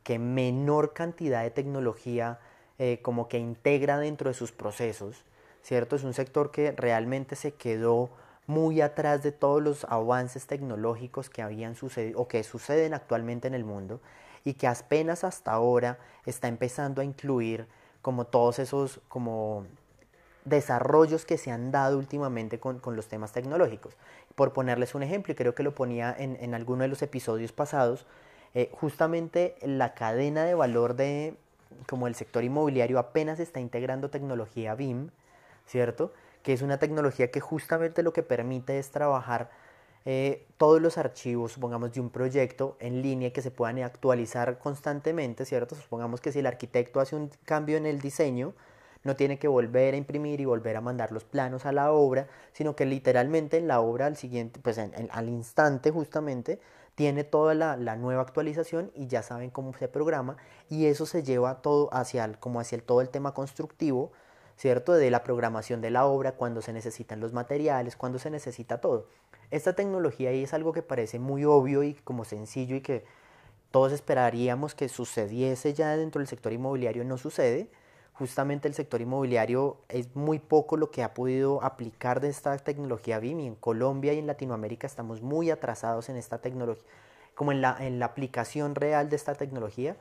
que 0.03 0.19
menor 0.19 0.93
cantidad 0.93 1.43
de 1.43 1.51
tecnología 1.51 2.39
eh, 2.79 2.99
como 3.01 3.27
que 3.27 3.39
integra 3.39 3.99
dentro 3.99 4.29
de 4.29 4.33
sus 4.33 4.53
procesos, 4.53 5.25
¿cierto? 5.63 5.97
Es 5.97 6.03
un 6.03 6.13
sector 6.13 6.51
que 6.51 6.71
realmente 6.71 7.35
se 7.35 7.53
quedó 7.53 8.09
muy 8.47 8.81
atrás 8.81 9.21
de 9.23 9.31
todos 9.31 9.61
los 9.61 9.83
avances 9.85 10.47
tecnológicos 10.47 11.29
que 11.29 11.41
habían 11.41 11.75
sucedido 11.75 12.19
o 12.19 12.27
que 12.27 12.43
suceden 12.43 12.93
actualmente 12.93 13.47
en 13.47 13.53
el 13.53 13.63
mundo 13.63 14.01
y 14.43 14.53
que 14.53 14.67
apenas 14.67 15.23
hasta 15.23 15.51
ahora 15.51 15.99
está 16.25 16.47
empezando 16.47 17.01
a 17.01 17.05
incluir 17.05 17.67
como 18.01 18.25
todos 18.25 18.59
esos 18.59 19.01
como 19.09 19.65
desarrollos 20.45 21.25
que 21.25 21.37
se 21.37 21.51
han 21.51 21.71
dado 21.71 21.97
últimamente 21.97 22.57
con, 22.59 22.81
los 22.95 23.07
temas 23.07 23.33
tecnológicos. 23.33 23.95
Por 24.35 24.53
ponerles 24.53 24.95
un 24.95 25.03
ejemplo, 25.03 25.33
y 25.33 25.35
creo 25.35 25.53
que 25.53 25.63
lo 25.63 25.75
ponía 25.75 26.15
en, 26.17 26.37
en 26.39 26.53
alguno 26.53 26.83
de 26.83 26.87
los 26.87 27.01
episodios 27.01 27.51
pasados, 27.51 28.05
eh, 28.53 28.69
justamente 28.73 29.55
la 29.61 29.93
cadena 29.93 30.45
de 30.45 30.55
valor 30.55 30.95
de 30.95 31.35
como 31.85 32.07
el 32.07 32.15
sector 32.15 32.43
inmobiliario 32.43 32.97
apenas 32.97 33.39
está 33.39 33.59
integrando 33.59 34.09
tecnología 34.09 34.73
BIM, 34.73 35.09
¿cierto? 35.65 36.13
Que 36.47 36.53
es 36.53 36.61
una 36.61 36.79
tecnología 36.79 37.29
que 37.29 37.41
justamente 37.41 38.03
lo 38.03 38.13
que 38.13 38.23
permite 38.23 38.79
es 38.79 38.89
trabajar 38.89 39.49
eh, 40.05 40.47
todos 40.55 40.81
los 40.81 40.97
archivos, 40.97 41.51
supongamos, 41.51 41.91
de 41.91 41.99
un 41.99 42.09
proyecto 42.09 42.77
en 42.79 43.01
línea 43.01 43.33
que 43.33 43.41
se 43.41 43.51
puedan 43.51 43.79
actualizar 43.79 44.57
constantemente, 44.57 45.43
¿cierto? 45.43 45.75
Supongamos 45.75 46.21
que 46.21 46.31
si 46.31 46.39
el 46.39 46.45
arquitecto 46.45 47.01
hace 47.01 47.17
un 47.17 47.29
cambio 47.43 47.75
en 47.75 47.85
el 47.85 47.99
diseño, 47.99 48.53
no 49.03 49.17
tiene 49.17 49.37
que 49.37 49.49
volver 49.49 49.93
a 49.93 49.97
imprimir 49.97 50.39
y 50.39 50.45
volver 50.45 50.77
a 50.77 50.79
mandar 50.79 51.11
los 51.11 51.25
planos 51.25 51.65
a 51.65 51.73
la 51.73 51.91
obra, 51.91 52.27
sino 52.53 52.77
que 52.77 52.85
literalmente 52.85 53.59
la 53.59 53.81
obra 53.81 54.05
al 54.05 54.15
siguiente, 54.15 54.61
pues 54.63 54.77
al 54.77 55.27
instante 55.27 55.91
justamente, 55.91 56.61
tiene 56.95 57.25
toda 57.25 57.55
la, 57.55 57.75
la, 57.75 57.97
nueva 57.97 58.21
actualización 58.21 58.89
y 58.95 59.07
ya 59.07 59.21
saben 59.21 59.49
cómo 59.49 59.73
se 59.73 59.89
programa 59.89 60.37
y 60.69 60.85
eso 60.85 61.05
se 61.05 61.23
lleva 61.23 61.61
todo 61.61 61.93
hacia 61.93 62.23
el, 62.23 62.39
como 62.39 62.61
hacia 62.61 62.77
el, 62.77 62.83
todo 62.83 63.01
el 63.01 63.09
tema 63.09 63.33
constructivo, 63.33 64.13
¿cierto? 64.57 64.93
De 64.93 65.11
la 65.11 65.23
programación 65.23 65.81
de 65.81 65.91
la 65.91 66.05
obra, 66.05 66.33
cuando 66.33 66.61
se 66.61 66.73
necesitan 66.73 67.19
los 67.19 67.31
materiales, 67.31 67.95
cuando 67.95 68.19
se 68.19 68.29
necesita 68.29 68.81
todo. 68.81 69.07
Esta 69.51 69.73
tecnología 69.73 70.31
ahí 70.31 70.43
es 70.43 70.53
algo 70.53 70.73
que 70.73 70.81
parece 70.81 71.19
muy 71.19 71.45
obvio 71.45 71.83
y 71.83 71.93
como 71.93 72.25
sencillo 72.25 72.75
y 72.75 72.81
que 72.81 73.05
todos 73.71 73.91
esperaríamos 73.91 74.75
que 74.75 74.89
sucediese 74.89 75.73
ya 75.73 75.95
dentro 75.95 76.19
del 76.19 76.27
sector 76.27 76.51
inmobiliario, 76.51 77.03
no 77.05 77.17
sucede. 77.17 77.69
Justamente 78.13 78.67
el 78.67 78.73
sector 78.73 78.99
inmobiliario 78.99 79.77
es 79.89 80.15
muy 80.15 80.39
poco 80.39 80.75
lo 80.75 80.89
que 80.89 81.03
ha 81.03 81.13
podido 81.13 81.63
aplicar 81.63 82.19
de 82.19 82.29
esta 82.29 82.57
tecnología 82.57 83.19
BIM 83.19 83.39
y 83.41 83.47
en 83.47 83.55
Colombia 83.55 84.13
y 84.13 84.19
en 84.19 84.25
Latinoamérica 84.25 84.87
estamos 84.87 85.21
muy 85.21 85.51
atrasados 85.51 86.09
en 86.09 86.17
esta 86.17 86.39
tecnología, 86.39 86.83
como 87.35 87.51
en 87.51 87.61
la, 87.61 87.77
en 87.79 87.99
la 87.99 88.07
aplicación 88.07 88.73
real 88.73 89.09
de 89.09 89.17
esta 89.17 89.35
tecnología 89.35 89.97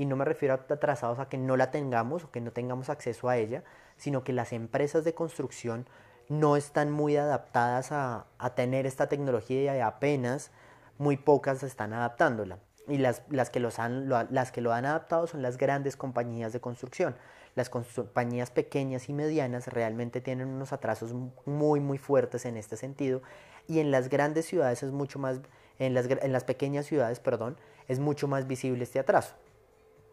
y 0.00 0.06
no 0.06 0.16
me 0.16 0.24
refiero 0.24 0.54
a 0.54 0.72
atrasados 0.72 1.18
a 1.18 1.28
que 1.28 1.36
no 1.36 1.58
la 1.58 1.70
tengamos 1.70 2.24
o 2.24 2.30
que 2.30 2.40
no 2.40 2.52
tengamos 2.52 2.88
acceso 2.88 3.28
a 3.28 3.36
ella, 3.36 3.64
sino 3.98 4.24
que 4.24 4.32
las 4.32 4.54
empresas 4.54 5.04
de 5.04 5.12
construcción 5.12 5.86
no 6.30 6.56
están 6.56 6.90
muy 6.90 7.18
adaptadas 7.18 7.92
a, 7.92 8.24
tener 8.56 8.86
esta 8.86 9.10
tecnología 9.10 9.76
y 9.76 9.80
apenas 9.80 10.52
muy 10.96 11.18
pocas 11.18 11.62
están 11.62 11.92
adaptándola. 11.92 12.60
Y 12.88 12.96
las, 12.96 13.24
las, 13.28 13.50
que 13.50 13.60
los 13.60 13.78
han, 13.78 14.08
las 14.08 14.52
que 14.52 14.62
lo 14.62 14.72
han 14.72 14.86
adaptado 14.86 15.26
son 15.26 15.42
las 15.42 15.58
grandes 15.58 15.98
compañías 15.98 16.54
de 16.54 16.60
construcción. 16.60 17.14
Las 17.54 17.68
compañías 17.68 18.50
pequeñas 18.50 19.10
y 19.10 19.12
medianas 19.12 19.66
realmente 19.66 20.22
tienen 20.22 20.48
unos 20.48 20.72
atrasos 20.72 21.12
muy, 21.44 21.78
muy 21.78 21.98
fuertes 21.98 22.46
en 22.46 22.56
este 22.56 22.78
sentido. 22.78 23.20
Y 23.68 23.80
en 23.80 23.90
las 23.90 24.08
grandes 24.08 24.46
ciudades 24.46 24.82
es 24.82 24.92
mucho 24.92 25.18
más, 25.18 25.42
en 25.78 25.92
las, 25.92 26.06
en 26.08 26.32
las 26.32 26.44
pequeñas 26.44 26.86
ciudades, 26.86 27.20
perdón, 27.20 27.58
es 27.86 27.98
mucho 27.98 28.28
más 28.28 28.46
visible 28.46 28.82
este 28.84 28.98
atraso. 28.98 29.34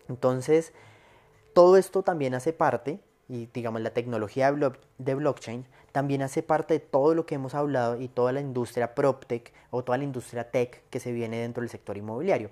Entonces, 0.09 0.73
todo 1.53 1.77
esto 1.77 2.03
también 2.03 2.33
hace 2.35 2.53
parte 2.53 2.99
y 3.29 3.47
digamos 3.47 3.81
la 3.81 3.89
tecnología 3.89 4.53
de 4.97 5.15
blockchain 5.15 5.65
también 5.91 6.21
hace 6.21 6.43
parte 6.43 6.75
de 6.75 6.79
todo 6.79 7.15
lo 7.15 7.25
que 7.25 7.35
hemos 7.35 7.55
hablado 7.55 7.99
y 7.99 8.07
toda 8.07 8.31
la 8.31 8.39
industria 8.39 8.93
PropTech 8.93 9.51
o 9.71 9.83
toda 9.83 9.97
la 9.97 10.03
industria 10.03 10.49
tech 10.49 10.83
que 10.89 10.99
se 10.99 11.11
viene 11.11 11.39
dentro 11.39 11.61
del 11.61 11.69
sector 11.69 11.97
inmobiliario. 11.97 12.51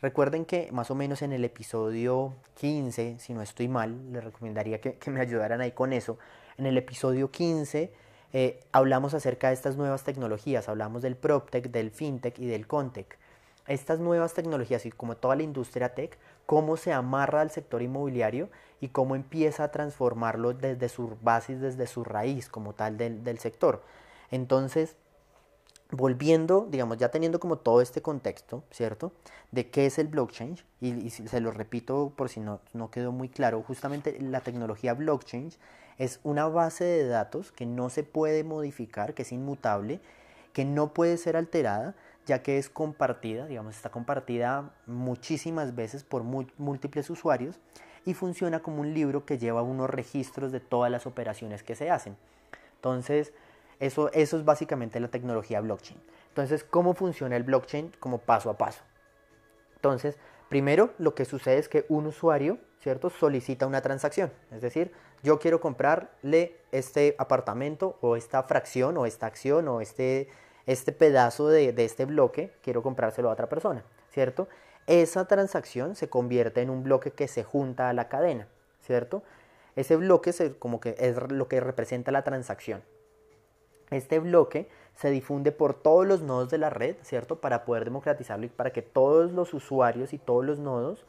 Recuerden 0.00 0.44
que 0.44 0.70
más 0.70 0.90
o 0.90 0.94
menos 0.94 1.22
en 1.22 1.32
el 1.32 1.44
episodio 1.44 2.34
15, 2.60 3.18
si 3.18 3.34
no 3.34 3.42
estoy 3.42 3.68
mal, 3.68 4.12
les 4.12 4.22
recomendaría 4.22 4.80
que, 4.80 4.98
me 5.10 5.20
ayudaran 5.20 5.60
ahí 5.60 5.72
con 5.72 5.92
eso. 5.92 6.18
En 6.56 6.66
el 6.66 6.76
episodio 6.76 7.30
15 7.30 7.92
eh, 8.32 8.60
hablamos 8.70 9.14
acerca 9.14 9.48
de 9.48 9.54
estas 9.54 9.76
nuevas 9.76 10.04
tecnologías, 10.04 10.68
hablamos 10.68 11.02
del 11.02 11.16
PropTech, 11.16 11.70
del 11.70 11.90
FinTech 11.90 12.38
y 12.38 12.46
del 12.46 12.66
Contech. 12.66 13.18
Estas 13.66 13.98
nuevas 13.98 14.34
tecnologías 14.34 14.84
y 14.84 14.92
como 14.92 15.16
toda 15.16 15.36
la 15.36 15.42
industria 15.42 15.94
tech 15.94 16.18
cómo 16.46 16.76
se 16.76 16.92
amarra 16.92 17.40
al 17.40 17.50
sector 17.50 17.82
inmobiliario 17.82 18.50
y 18.80 18.88
cómo 18.88 19.16
empieza 19.16 19.64
a 19.64 19.70
transformarlo 19.70 20.52
desde 20.52 20.88
su 20.88 21.16
basis, 21.22 21.60
desde 21.60 21.86
su 21.86 22.04
raíz 22.04 22.48
como 22.48 22.74
tal 22.74 22.96
del, 22.96 23.38
sector. 23.38 23.82
Entonces, 24.30 24.96
volviendo, 25.90 26.66
digamos, 26.70 26.98
ya 26.98 27.10
teniendo 27.10 27.40
como 27.40 27.56
todo 27.56 27.80
este 27.80 28.02
contexto, 28.02 28.64
¿cierto? 28.70 29.12
De 29.52 29.70
qué 29.70 29.86
es 29.86 29.98
el 29.98 30.08
blockchain, 30.08 30.58
y, 30.80 31.10
se 31.10 31.40
lo 31.40 31.50
repito 31.50 32.12
por 32.16 32.28
si 32.28 32.40
no 32.40 32.90
quedó 32.90 33.12
muy 33.12 33.28
claro, 33.28 33.62
justamente 33.62 34.18
la 34.20 34.40
tecnología 34.40 34.94
blockchain 34.94 35.50
es 35.98 36.20
una 36.24 36.48
base 36.48 36.84
de 36.84 37.06
datos 37.06 37.52
que 37.52 37.66
no 37.66 37.88
se 37.88 38.02
puede 38.02 38.44
modificar, 38.44 39.14
que 39.14 39.22
es 39.22 39.32
inmutable, 39.32 40.00
que 40.52 40.64
no 40.64 40.94
puede 40.94 41.16
ser 41.16 41.36
alterada, 41.36 41.94
ya 42.26 42.42
que 42.42 42.58
es 42.58 42.68
compartida, 42.68 43.46
digamos, 43.46 43.76
está 43.76 43.90
compartida 43.90 44.72
muchísimas 44.86 45.74
veces 45.74 46.04
por 46.04 46.22
múltiples 46.22 47.10
usuarios 47.10 47.60
y 48.04 48.14
funciona 48.14 48.60
como 48.60 48.80
un 48.80 48.94
libro 48.94 49.24
que 49.24 49.38
lleva 49.38 49.62
unos 49.62 49.90
registros 49.90 50.52
de 50.52 50.60
todas 50.60 50.90
las 50.90 51.06
operaciones 51.06 51.62
que 51.62 51.74
se 51.74 51.90
hacen. 51.90 52.16
Entonces, 52.76 53.32
eso, 53.80 54.10
eso 54.12 54.38
es 54.38 54.44
básicamente 54.44 55.00
la 55.00 55.08
tecnología 55.08 55.60
blockchain. 55.60 56.00
Entonces, 56.28 56.64
¿cómo 56.64 56.94
funciona 56.94 57.36
el 57.36 57.44
blockchain 57.44 57.92
como 58.00 58.18
paso 58.18 58.50
a 58.50 58.58
paso? 58.58 58.82
Entonces, 59.76 60.18
primero 60.48 60.92
lo 60.98 61.14
que 61.14 61.24
sucede 61.24 61.58
es 61.58 61.68
que 61.68 61.86
un 61.88 62.06
usuario, 62.06 62.58
¿cierto? 62.80 63.10
Solicita 63.10 63.66
una 63.66 63.82
transacción. 63.82 64.32
Es 64.50 64.60
decir, 64.60 64.92
yo 65.22 65.38
quiero 65.38 65.60
comprarle 65.60 66.56
este 66.72 67.14
apartamento 67.18 67.98
o 68.00 68.16
esta 68.16 68.42
fracción 68.42 68.96
o 68.98 69.06
esta 69.06 69.26
acción 69.26 69.68
o 69.68 69.80
este, 69.80 70.28
este 70.66 70.92
pedazo 70.92 71.48
de, 71.48 71.74
este 71.78 72.04
bloque, 72.04 72.52
quiero 72.62 72.82
comprárselo 72.82 73.28
a 73.28 73.32
otra 73.32 73.48
persona, 73.48 73.84
¿cierto? 74.10 74.48
Esa 74.86 75.26
transacción 75.26 75.94
se 75.94 76.08
convierte 76.08 76.62
en 76.62 76.70
un 76.70 76.82
bloque 76.82 77.10
que 77.10 77.28
se 77.28 77.44
junta 77.44 77.88
a 77.88 77.92
la 77.92 78.08
cadena, 78.08 78.48
¿cierto? 78.80 79.22
Ese 79.76 79.96
bloque 79.96 80.32
se, 80.32 80.56
como 80.56 80.80
que 80.80 80.94
es 80.98 81.16
lo 81.30 81.48
que 81.48 81.60
representa 81.60 82.12
la 82.12 82.22
transacción. 82.22 82.82
Este 83.90 84.18
bloque 84.18 84.68
se 84.94 85.10
difunde 85.10 85.52
por 85.52 85.74
todos 85.74 86.06
los 86.06 86.22
nodos 86.22 86.50
de 86.50 86.58
la 86.58 86.70
red, 86.70 86.96
¿cierto? 87.02 87.40
Para 87.40 87.64
poder 87.64 87.84
democratizarlo 87.84 88.46
y 88.46 88.48
para 88.48 88.70
que 88.70 88.82
todos 88.82 89.32
los 89.32 89.52
usuarios 89.54 90.12
y 90.12 90.18
todos 90.18 90.44
los 90.44 90.58
nodos 90.58 91.04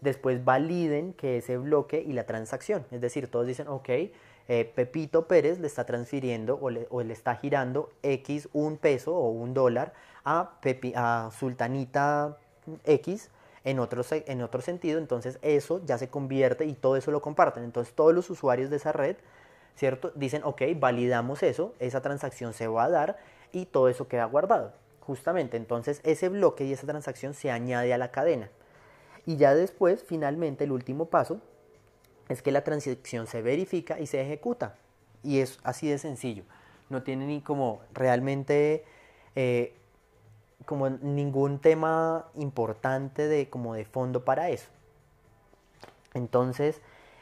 después 0.00 0.44
validen 0.44 1.12
que 1.12 1.38
ese 1.38 1.56
bloque 1.56 2.02
y 2.06 2.12
la 2.12 2.24
transacción. 2.24 2.86
Es 2.90 3.00
decir, 3.00 3.30
todos 3.30 3.46
dicen, 3.46 3.68
ok, 3.68 3.88
eh, 4.48 4.70
Pepito 4.74 5.28
Pérez 5.28 5.60
le 5.60 5.66
está 5.66 5.84
transfiriendo 5.84 6.58
o 6.60 6.70
le, 6.70 7.12
está 7.12 7.36
girando 7.36 7.90
X 8.02 8.48
un 8.52 8.76
peso 8.78 9.14
o 9.14 9.30
un 9.30 9.54
dólar 9.54 9.92
a, 10.24 10.58
a 10.94 11.30
Sultanita 11.38 12.38
X 12.84 13.30
en 13.64 13.78
otro, 13.78 14.02
en 14.10 14.42
otro 14.42 14.60
sentido. 14.60 14.98
Entonces 14.98 15.38
eso 15.42 15.80
ya 15.84 15.98
se 15.98 16.08
convierte 16.08 16.64
y 16.64 16.74
todo 16.74 16.96
eso 16.96 17.10
lo 17.10 17.22
comparten. 17.22 17.62
Entonces 17.64 17.94
todos 17.94 18.14
los 18.14 18.30
usuarios 18.30 18.70
de 18.70 18.76
esa 18.76 18.92
red 18.92 19.16
¿cierto? 19.78 20.10
Dicen, 20.16 20.42
ok, 20.44 20.62
validamos 20.76 21.44
eso, 21.44 21.72
esa 21.78 22.02
transacción 22.02 22.52
se 22.52 22.66
va 22.66 22.84
a 22.84 22.90
dar 22.90 23.16
y 23.52 23.66
todo 23.66 23.88
eso 23.88 24.08
queda 24.08 24.24
guardado. 24.24 24.72
Justamente, 25.00 25.56
entonces 25.56 26.00
ese 26.02 26.28
bloque 26.28 26.64
y 26.64 26.72
esa 26.72 26.86
transacción 26.86 27.32
se 27.32 27.52
añade 27.52 27.94
a 27.94 27.98
la 27.98 28.10
cadena. 28.10 28.50
Y 29.24 29.36
ya 29.36 29.54
después, 29.54 30.02
finalmente, 30.02 30.64
el 30.64 30.72
último 30.72 31.04
paso 31.04 31.40
es 32.28 32.42
que 32.42 32.52
la 32.52 32.62
transacción 32.62 33.26
se 33.26 33.42
verifica 33.42 33.98
y 33.98 34.06
se 34.06 34.20
ejecuta. 34.20 34.74
Y 35.22 35.40
es 35.40 35.58
así 35.62 35.88
de 35.88 35.98
sencillo. 35.98 36.44
No 36.90 37.02
tiene 37.02 37.26
ni 37.26 37.40
como 37.40 37.80
realmente 37.92 38.84
eh, 39.34 39.74
como 40.64 40.90
ningún 40.90 41.58
tema 41.58 42.26
importante 42.34 43.28
de 43.28 43.48
como 43.48 43.74
de 43.74 43.84
fondo 43.84 44.24
para 44.24 44.50
eso. 44.50 44.68
Entonces, 46.14 46.80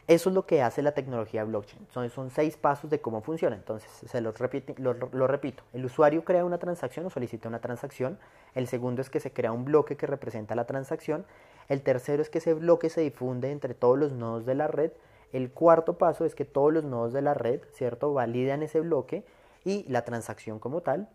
eso 0.08 0.28
es 0.28 0.34
lo 0.34 0.46
que 0.46 0.62
hace 0.62 0.82
la 0.82 0.92
tecnología 0.92 1.44
blockchain. 1.44 1.86
Son, 1.92 2.08
son 2.10 2.30
seis 2.30 2.56
pasos 2.56 2.90
de 2.90 3.00
cómo 3.00 3.22
funciona. 3.22 3.56
Entonces, 3.56 3.90
se 4.08 4.20
los 4.20 4.36
lo, 4.78 4.94
lo, 4.94 5.26
repito. 5.26 5.64
El 5.72 5.84
usuario 5.84 6.25
crea 6.25 6.44
una 6.44 6.58
transacción 6.58 7.06
o 7.06 7.10
solicita 7.10 7.48
una 7.48 7.60
transacción. 7.60 8.18
El 8.54 8.68
segundo 8.68 9.02
es 9.02 9.10
que 9.10 9.18
se 9.18 9.32
crea 9.32 9.52
un 9.52 9.64
bloque 9.64 9.96
que 9.96 10.06
representa 10.06 10.54
la 10.54 10.64
transacción. 10.64 11.26
El 11.68 11.82
tercero 11.82 12.23
es 12.23 12.30
que 12.30 12.38
ese 12.38 12.54
bloque 12.54 12.90
se 12.90 13.00
difunde 13.00 13.50
entre 13.50 13.75
todos 13.75 13.99
los 13.99 14.12
nodos 14.12 14.46
de 14.46 14.54
la 14.54 14.68
red. 14.68 14.92
El 15.32 15.50
cuarto 15.50 15.99
paso 15.99 16.25
es 16.25 16.35
que 16.35 16.44
todos 16.44 16.73
los 16.73 16.85
nodos 16.85 17.12
de 17.12 17.23
la 17.23 17.35
red, 17.35 17.61
¿cierto?, 17.73 18.12
validan 18.12 18.62
ese 18.62 18.80
bloque 18.80 19.25
y 19.64 19.85
la 19.88 20.04
transacción 20.04 20.58
como 20.58 20.80
tal. 20.80 21.08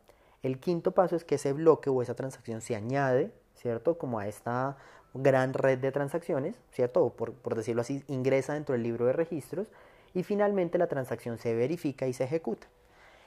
El 0.43 0.59
quinto 0.59 0.91
paso 0.91 1.15
es 1.15 1.23
que 1.23 1.35
ese 1.35 1.53
bloque 1.53 1.89
o 1.89 2.01
esa 2.01 2.15
transacción 2.15 2.61
se 2.61 2.75
añade, 2.75 3.31
¿cierto?, 3.55 3.97
como 3.97 4.19
a 4.19 4.27
esta 4.27 4.77
gran 5.13 5.53
red 5.53 5.79
de 5.79 5.91
transacciones, 5.91 6.55
¿cierto? 6.71 7.09
Por, 7.09 7.33
por 7.33 7.55
decirlo 7.55 7.81
así, 7.81 8.03
ingresa 8.07 8.53
dentro 8.53 8.73
del 8.73 8.83
libro 8.83 9.05
de 9.05 9.13
registros 9.13 9.67
y 10.13 10.23
finalmente 10.23 10.77
la 10.77 10.87
transacción 10.87 11.37
se 11.37 11.53
verifica 11.53 12.07
y 12.07 12.13
se 12.13 12.23
ejecuta. 12.23 12.67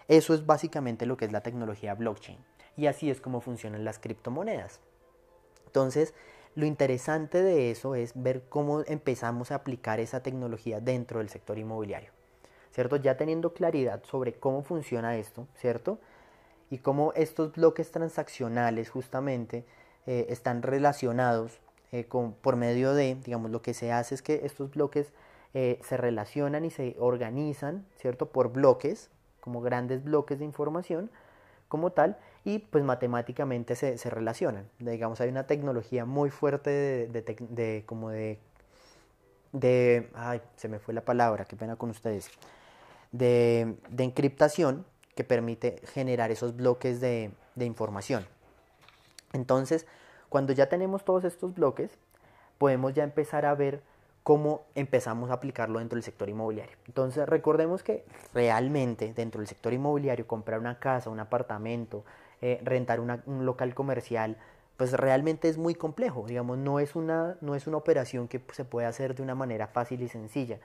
Eso 0.08 0.34
es 0.34 0.44
básicamente 0.44 1.06
lo 1.06 1.16
que 1.16 1.24
es 1.24 1.32
la 1.32 1.42
tecnología 1.42 1.94
blockchain 1.94 2.38
y 2.76 2.86
así 2.86 3.10
es 3.10 3.20
como 3.20 3.40
funcionan 3.40 3.84
las 3.84 3.98
criptomonedas. 3.98 4.80
Entonces, 5.66 6.14
lo 6.54 6.66
interesante 6.66 7.42
de 7.42 7.70
eso 7.70 7.94
es 7.94 8.12
ver 8.14 8.44
cómo 8.48 8.82
empezamos 8.86 9.50
a 9.50 9.56
aplicar 9.56 10.00
esa 10.00 10.22
tecnología 10.22 10.80
dentro 10.80 11.18
del 11.18 11.28
sector 11.28 11.58
inmobiliario. 11.58 12.10
¿Cierto? 12.72 12.96
Ya 12.96 13.16
teniendo 13.16 13.54
claridad 13.54 14.02
sobre 14.04 14.34
cómo 14.34 14.62
funciona 14.62 15.16
esto, 15.16 15.46
¿cierto? 15.54 15.98
Y 16.70 16.78
cómo 16.78 17.12
estos 17.14 17.52
bloques 17.52 17.92
transaccionales 17.92 18.90
justamente 18.90 19.64
eh, 20.06 20.26
están 20.28 20.62
relacionados 20.62 21.60
eh, 21.92 22.04
por 22.40 22.56
medio 22.56 22.92
de, 22.94 23.14
digamos, 23.24 23.52
lo 23.52 23.62
que 23.62 23.74
se 23.74 23.92
hace 23.92 24.16
es 24.16 24.22
que 24.22 24.40
estos 24.44 24.72
bloques 24.72 25.12
eh, 25.54 25.78
se 25.84 25.96
relacionan 25.96 26.64
y 26.64 26.70
se 26.70 26.96
organizan, 26.98 27.86
¿cierto? 27.96 28.30
Por 28.30 28.50
bloques, 28.52 29.10
como 29.40 29.60
grandes 29.60 30.02
bloques 30.02 30.40
de 30.40 30.44
información 30.44 31.10
como 31.68 31.90
tal, 31.90 32.16
y 32.44 32.58
pues 32.58 32.84
matemáticamente 32.84 33.74
se, 33.76 33.98
se 33.98 34.10
relacionan. 34.10 34.68
Digamos, 34.78 35.20
hay 35.20 35.28
una 35.28 35.46
tecnología 35.46 36.04
muy 36.04 36.30
fuerte 36.30 36.70
de, 36.70 37.08
de, 37.48 37.84
como 37.86 38.10
de, 38.10 38.38
de, 39.52 40.10
ay, 40.14 40.40
se 40.56 40.68
me 40.68 40.78
fue 40.78 40.94
la 40.94 41.00
palabra, 41.02 41.44
qué 41.44 41.56
pena 41.56 41.76
con 41.76 41.90
ustedes, 41.90 42.30
de, 43.12 43.76
de 43.88 44.04
encriptación 44.04 44.84
que 45.14 45.24
permite 45.24 45.80
generar 45.92 46.30
esos 46.30 46.56
bloques 46.56 47.00
de, 47.00 47.30
de 47.54 47.64
información. 47.64 48.26
Entonces, 49.32 49.86
cuando 50.28 50.52
ya 50.52 50.68
tenemos 50.68 51.04
todos 51.04 51.24
estos 51.24 51.54
bloques, 51.54 51.90
podemos 52.58 52.94
ya 52.94 53.04
empezar 53.04 53.46
a 53.46 53.54
ver 53.54 53.82
cómo 54.24 54.62
empezamos 54.74 55.30
a 55.30 55.34
aplicarlo 55.34 55.78
dentro 55.78 55.96
del 55.96 56.02
sector 56.02 56.28
inmobiliario. 56.28 56.76
Entonces, 56.86 57.28
recordemos 57.28 57.82
que 57.82 58.04
realmente 58.32 59.12
dentro 59.14 59.40
del 59.40 59.46
sector 59.46 59.72
inmobiliario, 59.72 60.26
comprar 60.26 60.58
una 60.58 60.80
casa, 60.80 61.10
un 61.10 61.20
apartamento, 61.20 62.04
eh, 62.40 62.58
rentar 62.64 63.00
un 63.00 63.46
local 63.46 63.74
comercial, 63.74 64.36
pues 64.76 64.92
realmente 64.92 65.48
es 65.48 65.58
muy 65.58 65.74
complejo. 65.74 66.24
Digamos, 66.26 66.58
no 66.58 66.80
es, 66.80 66.96
una, 66.96 67.36
no 67.42 67.54
es 67.54 67.66
una 67.66 67.76
operación 67.76 68.26
que 68.26 68.40
se 68.52 68.64
puede 68.64 68.86
hacer 68.86 69.14
de 69.14 69.22
una 69.22 69.34
manera 69.34 69.68
fácil 69.68 70.02
y 70.02 70.08
sencilla. 70.08 70.58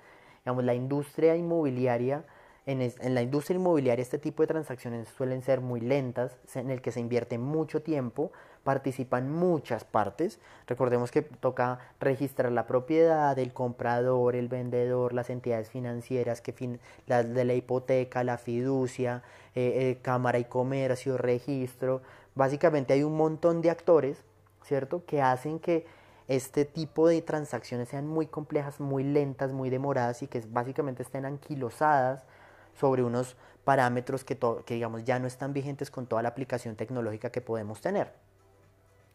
Digamos, 0.44 0.63
la 0.63 0.74
industria 0.74 1.36
inmobiliaria 1.36 2.24
en, 2.66 3.16
la 3.16 3.22
industria 3.22 3.56
inmobiliaria 3.56 4.01
este 4.01 4.20
tipo 4.20 4.44
de 4.44 4.48
transacciones 4.48 5.10
suelen 5.10 5.42
ser 5.42 5.60
muy 5.60 5.82
lentas, 5.82 6.38
en 6.54 6.70
el 6.70 6.82
que 6.82 6.92
se 6.92 7.00
invierte 7.00 7.38
mucho 7.39 7.82
tiempo, 7.82 8.32
participan 8.70 9.32
muchas 9.32 9.84
partes. 9.84 10.40
Recordemos 10.68 11.10
que 11.10 11.24
toca 11.24 11.80
registrar 12.00 12.52
la 12.52 12.68
propiedad, 12.68 13.40
el 13.40 13.52
comprador, 13.52 14.36
el 14.36 14.48
vendedor, 14.48 15.12
las 15.12 15.32
entidades 15.32 15.72
financieras, 15.72 16.40
que 16.40 16.78
las 17.08 17.34
de 17.34 17.46
la 17.46 17.56
hipoteca, 17.56 18.24
la 18.24 18.38
fiducia, 18.38 19.24
eh, 19.56 19.74
eh, 19.76 20.00
cámara 20.04 20.38
y 20.38 20.46
comercio, 20.46 21.18
registro. 21.18 22.04
Básicamente 22.36 22.94
hay 22.94 23.02
un 23.02 23.18
montón 23.18 23.64
de 23.64 23.72
actores, 23.72 24.24
¿cierto?, 24.62 25.04
que 25.04 25.20
hacen 25.20 25.58
que 25.58 25.88
este 26.28 26.64
tipo 26.64 27.08
de 27.08 27.24
transacciones 27.24 27.90
sean 27.90 28.06
muy 28.06 28.28
complejas, 28.28 28.80
muy 28.80 29.04
lentas, 29.04 29.52
muy 29.52 29.72
demoradas 29.72 30.22
y 30.22 30.28
que 30.28 30.44
básicamente 30.48 31.02
estén 31.02 31.26
anquilosadas 31.26 32.24
sobre 32.80 33.02
unos 33.02 33.36
parámetros 33.64 34.24
que, 34.24 34.38
que 34.38 34.76
digamos 34.76 35.06
ya 35.06 35.18
no 35.18 35.26
están 35.26 35.54
vigentes 35.54 35.90
con 35.90 36.06
toda 36.06 36.22
la 36.22 36.30
aplicación 36.30 36.76
tecnológica 36.76 37.32
que 37.32 37.42
podemos 37.42 37.82
tener. 37.82 38.28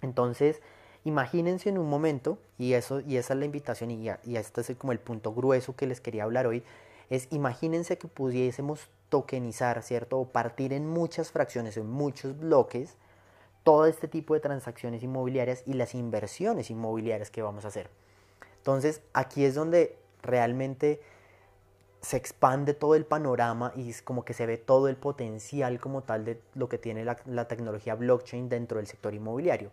Entonces, 0.04 0.60
imagínense 1.04 1.68
en 1.68 1.78
un 1.78 1.88
momento, 1.88 2.38
y, 2.58 2.74
eso, 2.74 3.00
y 3.00 3.16
esa 3.16 3.34
es 3.34 3.38
la 3.40 3.46
invitación, 3.46 3.90
y, 3.90 4.08
y 4.24 4.36
este 4.36 4.60
es 4.60 4.70
como 4.78 4.92
el 4.92 5.00
punto 5.00 5.34
grueso 5.34 5.74
que 5.74 5.86
les 5.86 6.00
quería 6.00 6.24
hablar 6.24 6.46
hoy, 6.46 6.62
es 7.10 7.28
imagínense 7.30 7.98
que 7.98 8.08
pudiésemos 8.08 8.88
tokenizar, 9.08 9.82
¿cierto? 9.82 10.18
O 10.18 10.26
partir 10.26 10.72
en 10.72 10.86
muchas 10.86 11.30
fracciones, 11.30 11.76
en 11.76 11.90
muchos 11.90 12.38
bloques, 12.38 12.96
todo 13.64 13.86
este 13.86 14.08
tipo 14.08 14.34
de 14.34 14.40
transacciones 14.40 15.02
inmobiliarias 15.02 15.62
y 15.66 15.72
las 15.72 15.94
inversiones 15.94 16.70
inmobiliarias 16.70 17.30
que 17.30 17.42
vamos 17.42 17.64
a 17.64 17.68
hacer. 17.68 17.88
Entonces, 18.58 19.00
aquí 19.12 19.44
es 19.44 19.54
donde 19.54 19.96
realmente 20.22 21.00
se 22.04 22.18
expande 22.18 22.74
todo 22.74 22.94
el 22.94 23.06
panorama 23.06 23.72
y 23.76 23.90
es 23.90 24.02
como 24.02 24.24
que 24.24 24.34
se 24.34 24.44
ve 24.46 24.58
todo 24.58 24.88
el 24.88 24.96
potencial 24.96 25.80
como 25.80 26.02
tal 26.02 26.24
de 26.24 26.40
lo 26.54 26.68
que 26.68 26.76
tiene 26.76 27.04
la, 27.04 27.48
tecnología 27.48 27.94
blockchain 27.94 28.48
dentro 28.50 28.76
del 28.76 28.86
sector 28.86 29.14
inmobiliario. 29.14 29.70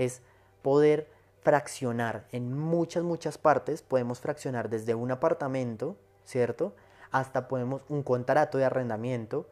Es 0.00 0.22
poder 0.62 1.08
fraccionar 1.42 2.26
en 2.32 2.58
muchas, 2.58 3.02
muchas 3.02 3.36
partes. 3.36 3.82
Podemos 3.82 4.20
fraccionar 4.20 4.70
desde 4.70 4.94
un 4.94 5.10
apartamento, 5.10 5.96
¿cierto? 6.24 6.74
Hasta 7.10 7.48
podemos 7.48 7.82
un 7.90 8.02
contrato 8.02 8.56
de 8.56 8.64
arrendamiento 8.64 9.46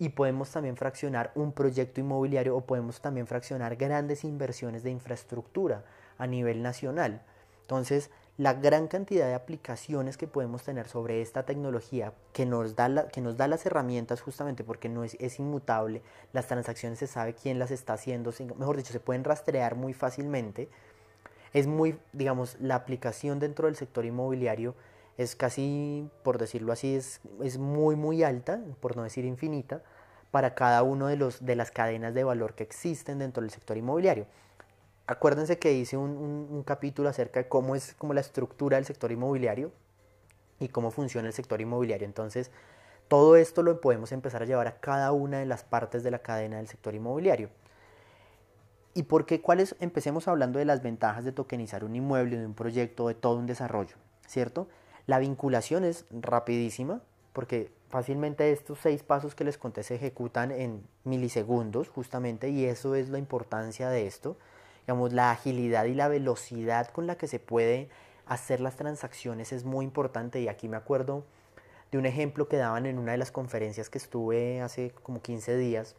y 0.00 0.08
podemos 0.08 0.50
también 0.50 0.76
fraccionar 0.76 1.30
un 1.36 1.52
proyecto 1.52 2.00
inmobiliario 2.00 2.56
o 2.56 2.62
podemos 2.62 3.00
también 3.00 3.28
fraccionar 3.28 3.76
grandes 3.76 4.24
inversiones 4.24 4.82
de 4.82 4.90
infraestructura 4.90 5.84
a 6.18 6.26
nivel 6.26 6.60
nacional. 6.62 7.22
Entonces, 7.60 8.10
la 8.36 8.54
gran 8.54 8.88
cantidad 8.88 9.26
de 9.26 9.34
aplicaciones 9.34 10.16
que 10.16 10.26
podemos 10.26 10.64
tener 10.64 10.88
sobre 10.88 11.22
esta 11.22 11.44
tecnología 11.44 12.12
que 12.32 12.46
nos 12.46 12.74
da, 12.74 13.08
que 13.08 13.20
nos 13.20 13.36
da 13.36 13.46
las 13.46 13.64
herramientas 13.64 14.20
justamente 14.20 14.64
porque 14.64 14.88
no 14.88 15.04
es, 15.04 15.16
es, 15.20 15.38
inmutable, 15.38 16.02
las 16.32 16.48
transacciones 16.48 16.98
se 16.98 17.06
sabe 17.06 17.34
quién 17.34 17.58
las 17.58 17.70
está 17.70 17.92
haciendo, 17.92 18.32
mejor 18.56 18.76
dicho, 18.76 18.92
se 18.92 19.00
pueden 19.00 19.22
rastrear 19.22 19.76
muy 19.76 19.92
fácilmente. 19.92 20.68
Es 21.52 21.68
muy, 21.68 21.96
digamos, 22.12 22.56
la 22.60 22.74
aplicación 22.74 23.38
dentro 23.38 23.66
del 23.66 23.76
sector 23.76 24.04
inmobiliario 24.04 24.74
es 25.16 25.36
casi, 25.36 26.10
por 26.24 26.38
decirlo 26.38 26.72
así, 26.72 26.96
es, 26.96 27.20
es 27.42 27.58
muy, 27.58 27.94
muy 27.94 28.24
alta, 28.24 28.60
por 28.80 28.96
no 28.96 29.04
decir 29.04 29.24
infinita, 29.24 29.82
para 30.32 30.56
cada 30.56 30.82
uno 30.82 31.06
de, 31.06 31.16
los, 31.16 31.44
de 31.44 31.54
las 31.54 31.70
cadenas 31.70 32.14
de 32.14 32.24
valor 32.24 32.54
que 32.54 32.64
existen 32.64 33.20
dentro 33.20 33.42
del 33.42 33.50
sector 33.50 33.76
inmobiliario. 33.76 34.26
Acuérdense 35.06 35.58
que 35.58 35.72
hice 35.72 35.98
un, 35.98 36.62
capítulo 36.64 37.10
acerca 37.10 37.40
de 37.40 37.48
cómo 37.48 37.76
es 37.76 37.94
como 37.94 38.14
la 38.14 38.22
estructura 38.22 38.76
del 38.76 38.86
sector 38.86 39.12
inmobiliario 39.12 39.70
y 40.58 40.68
cómo 40.68 40.90
funciona 40.90 41.28
el 41.28 41.34
sector 41.34 41.60
inmobiliario. 41.60 42.06
Entonces, 42.06 42.50
todo 43.08 43.36
esto 43.36 43.62
lo 43.62 43.82
podemos 43.82 44.12
empezar 44.12 44.42
a 44.42 44.46
llevar 44.46 44.66
a 44.66 44.80
cada 44.80 45.12
una 45.12 45.38
de 45.40 45.46
las 45.46 45.62
partes 45.62 46.02
de 46.04 46.10
la 46.10 46.20
cadena 46.20 46.56
del 46.56 46.68
sector 46.68 46.94
inmobiliario. 46.94 47.50
¿Y 48.94 49.02
por 49.02 49.26
qué? 49.26 49.42
¿Cuáles? 49.42 49.76
Empecemos 49.80 50.26
hablando 50.26 50.58
de 50.58 50.64
las 50.64 50.82
ventajas 50.82 51.24
de 51.24 51.32
tokenizar 51.32 51.84
un 51.84 51.96
inmueble, 51.96 52.38
de 52.38 52.46
un 52.46 52.54
proyecto, 52.54 53.08
de 53.08 53.14
todo 53.14 53.36
un 53.36 53.46
desarrollo, 53.46 53.96
¿cierto? 54.26 54.68
La 55.06 55.18
vinculación 55.18 55.84
es 55.84 56.06
rapidísima, 56.12 57.02
porque 57.34 57.70
fácilmente 57.90 58.52
estos 58.52 58.78
seis 58.78 59.02
pasos 59.02 59.34
que 59.34 59.44
les 59.44 59.58
conté 59.58 59.82
se 59.82 59.96
ejecutan 59.96 60.50
en 60.50 60.86
milisegundos, 61.02 61.90
justamente, 61.90 62.48
y 62.48 62.64
eso 62.64 62.94
es 62.94 63.10
la 63.10 63.18
importancia 63.18 63.90
de 63.90 64.06
esto 64.06 64.38
digamos, 64.86 65.12
la 65.12 65.30
agilidad 65.30 65.84
y 65.84 65.94
la 65.94 66.08
velocidad 66.08 66.88
con 66.88 67.06
la 67.06 67.16
que 67.16 67.26
se 67.26 67.38
puede 67.38 67.88
hacer 68.26 68.60
las 68.60 68.76
transacciones 68.76 69.52
es 69.52 69.64
muy 69.64 69.84
importante 69.84 70.40
y 70.40 70.48
aquí 70.48 70.68
me 70.68 70.76
acuerdo 70.76 71.24
de 71.90 71.98
un 71.98 72.06
ejemplo 72.06 72.48
que 72.48 72.56
daban 72.56 72.86
en 72.86 72.98
una 72.98 73.12
de 73.12 73.18
las 73.18 73.30
conferencias 73.30 73.88
que 73.88 73.98
estuve 73.98 74.60
hace 74.60 74.90
como 75.02 75.22
15 75.22 75.56
días 75.56 75.94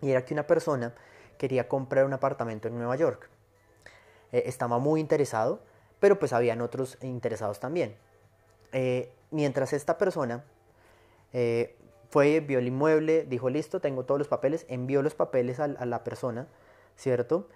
y 0.00 0.10
era 0.10 0.24
que 0.24 0.34
una 0.34 0.46
persona 0.46 0.94
quería 1.38 1.68
comprar 1.68 2.04
un 2.04 2.12
apartamento 2.12 2.68
en 2.68 2.78
Nueva 2.78 2.96
York. 2.96 3.28
Eh, 4.32 4.44
estaba 4.46 4.78
muy 4.78 5.00
interesado, 5.00 5.60
pero 6.00 6.18
pues 6.18 6.32
habían 6.32 6.60
otros 6.60 6.98
interesados 7.02 7.60
también. 7.60 7.96
Eh, 8.72 9.12
mientras 9.30 9.72
esta 9.72 9.98
persona 9.98 10.44
eh, 11.32 11.76
fue, 12.10 12.40
vio 12.40 12.58
el 12.58 12.66
inmueble, 12.68 13.24
dijo 13.24 13.50
listo, 13.50 13.80
tengo 13.80 14.04
todos 14.04 14.18
los 14.18 14.28
papeles, 14.28 14.66
envió 14.68 15.02
los 15.02 15.14
papeles 15.14 15.58
a, 15.60 15.64
a 15.64 15.86
la 15.86 16.04
persona, 16.04 16.46
¿cierto? 16.96 17.48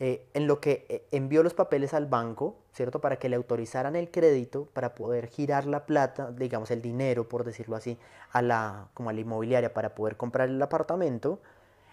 Eh, 0.00 0.24
en 0.32 0.46
lo 0.46 0.60
que 0.60 0.86
eh, 0.88 1.04
envió 1.10 1.42
los 1.42 1.54
papeles 1.54 1.92
al 1.92 2.06
banco, 2.06 2.56
¿cierto? 2.72 3.00
Para 3.00 3.16
que 3.16 3.28
le 3.28 3.34
autorizaran 3.34 3.96
el 3.96 4.10
crédito 4.12 4.66
para 4.72 4.94
poder 4.94 5.26
girar 5.26 5.66
la 5.66 5.86
plata, 5.86 6.30
digamos 6.30 6.70
el 6.70 6.80
dinero, 6.80 7.28
por 7.28 7.42
decirlo 7.42 7.74
así, 7.74 7.98
a 8.30 8.40
la, 8.40 8.88
como 8.94 9.10
a 9.10 9.12
la 9.12 9.20
inmobiliaria 9.20 9.74
para 9.74 9.96
poder 9.96 10.16
comprar 10.16 10.48
el 10.48 10.62
apartamento. 10.62 11.40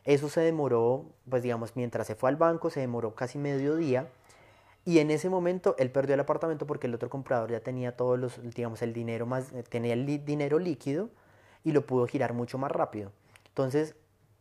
Eso 0.03 0.29
se 0.29 0.41
demoró, 0.41 1.05
pues 1.27 1.41
digamos, 1.41 1.75
mientras 1.75 2.05
se 2.05 2.13
fue 2.13 2.29
al 2.29 2.35
banco, 2.35 2.69
se 2.69 2.79
demoró 2.79 3.15
casi 3.15 3.39
medio 3.39 3.75
día. 3.75 4.07
Y 4.85 4.99
en 4.99 5.09
ese 5.09 5.29
momento 5.29 5.75
él 5.79 5.89
perdió 5.89 6.13
el 6.13 6.19
apartamento 6.19 6.67
porque 6.67 6.85
el 6.85 6.93
otro 6.93 7.09
comprador 7.09 7.49
ya 7.49 7.61
tenía 7.61 7.97
todos 7.97 8.19
los, 8.19 8.39
digamos, 8.53 8.83
el 8.83 8.93
dinero 8.93 9.25
más, 9.25 9.51
eh, 9.53 9.63
tenía 9.63 9.93
el 9.93 10.05
dinero 10.23 10.59
líquido 10.59 11.09
y 11.63 11.71
lo 11.71 11.87
pudo 11.87 12.05
girar 12.05 12.33
mucho 12.33 12.59
más 12.59 12.71
rápido. 12.71 13.11
Entonces, 13.47 13.95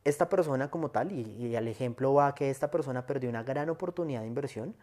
esta 0.05 0.29
persona 0.29 0.71
como 0.71 0.91
tal, 0.91 1.13
y, 1.13 1.57
al 1.57 1.67
ejemplo 1.67 2.13
va 2.15 2.35
que 2.35 2.51
esta 2.51 2.71
persona 2.71 3.07
perdió 3.07 3.31
una 3.31 3.43
gran 3.43 3.71
oportunidad 3.71 4.21
de 4.21 4.27
inversión 4.27 4.75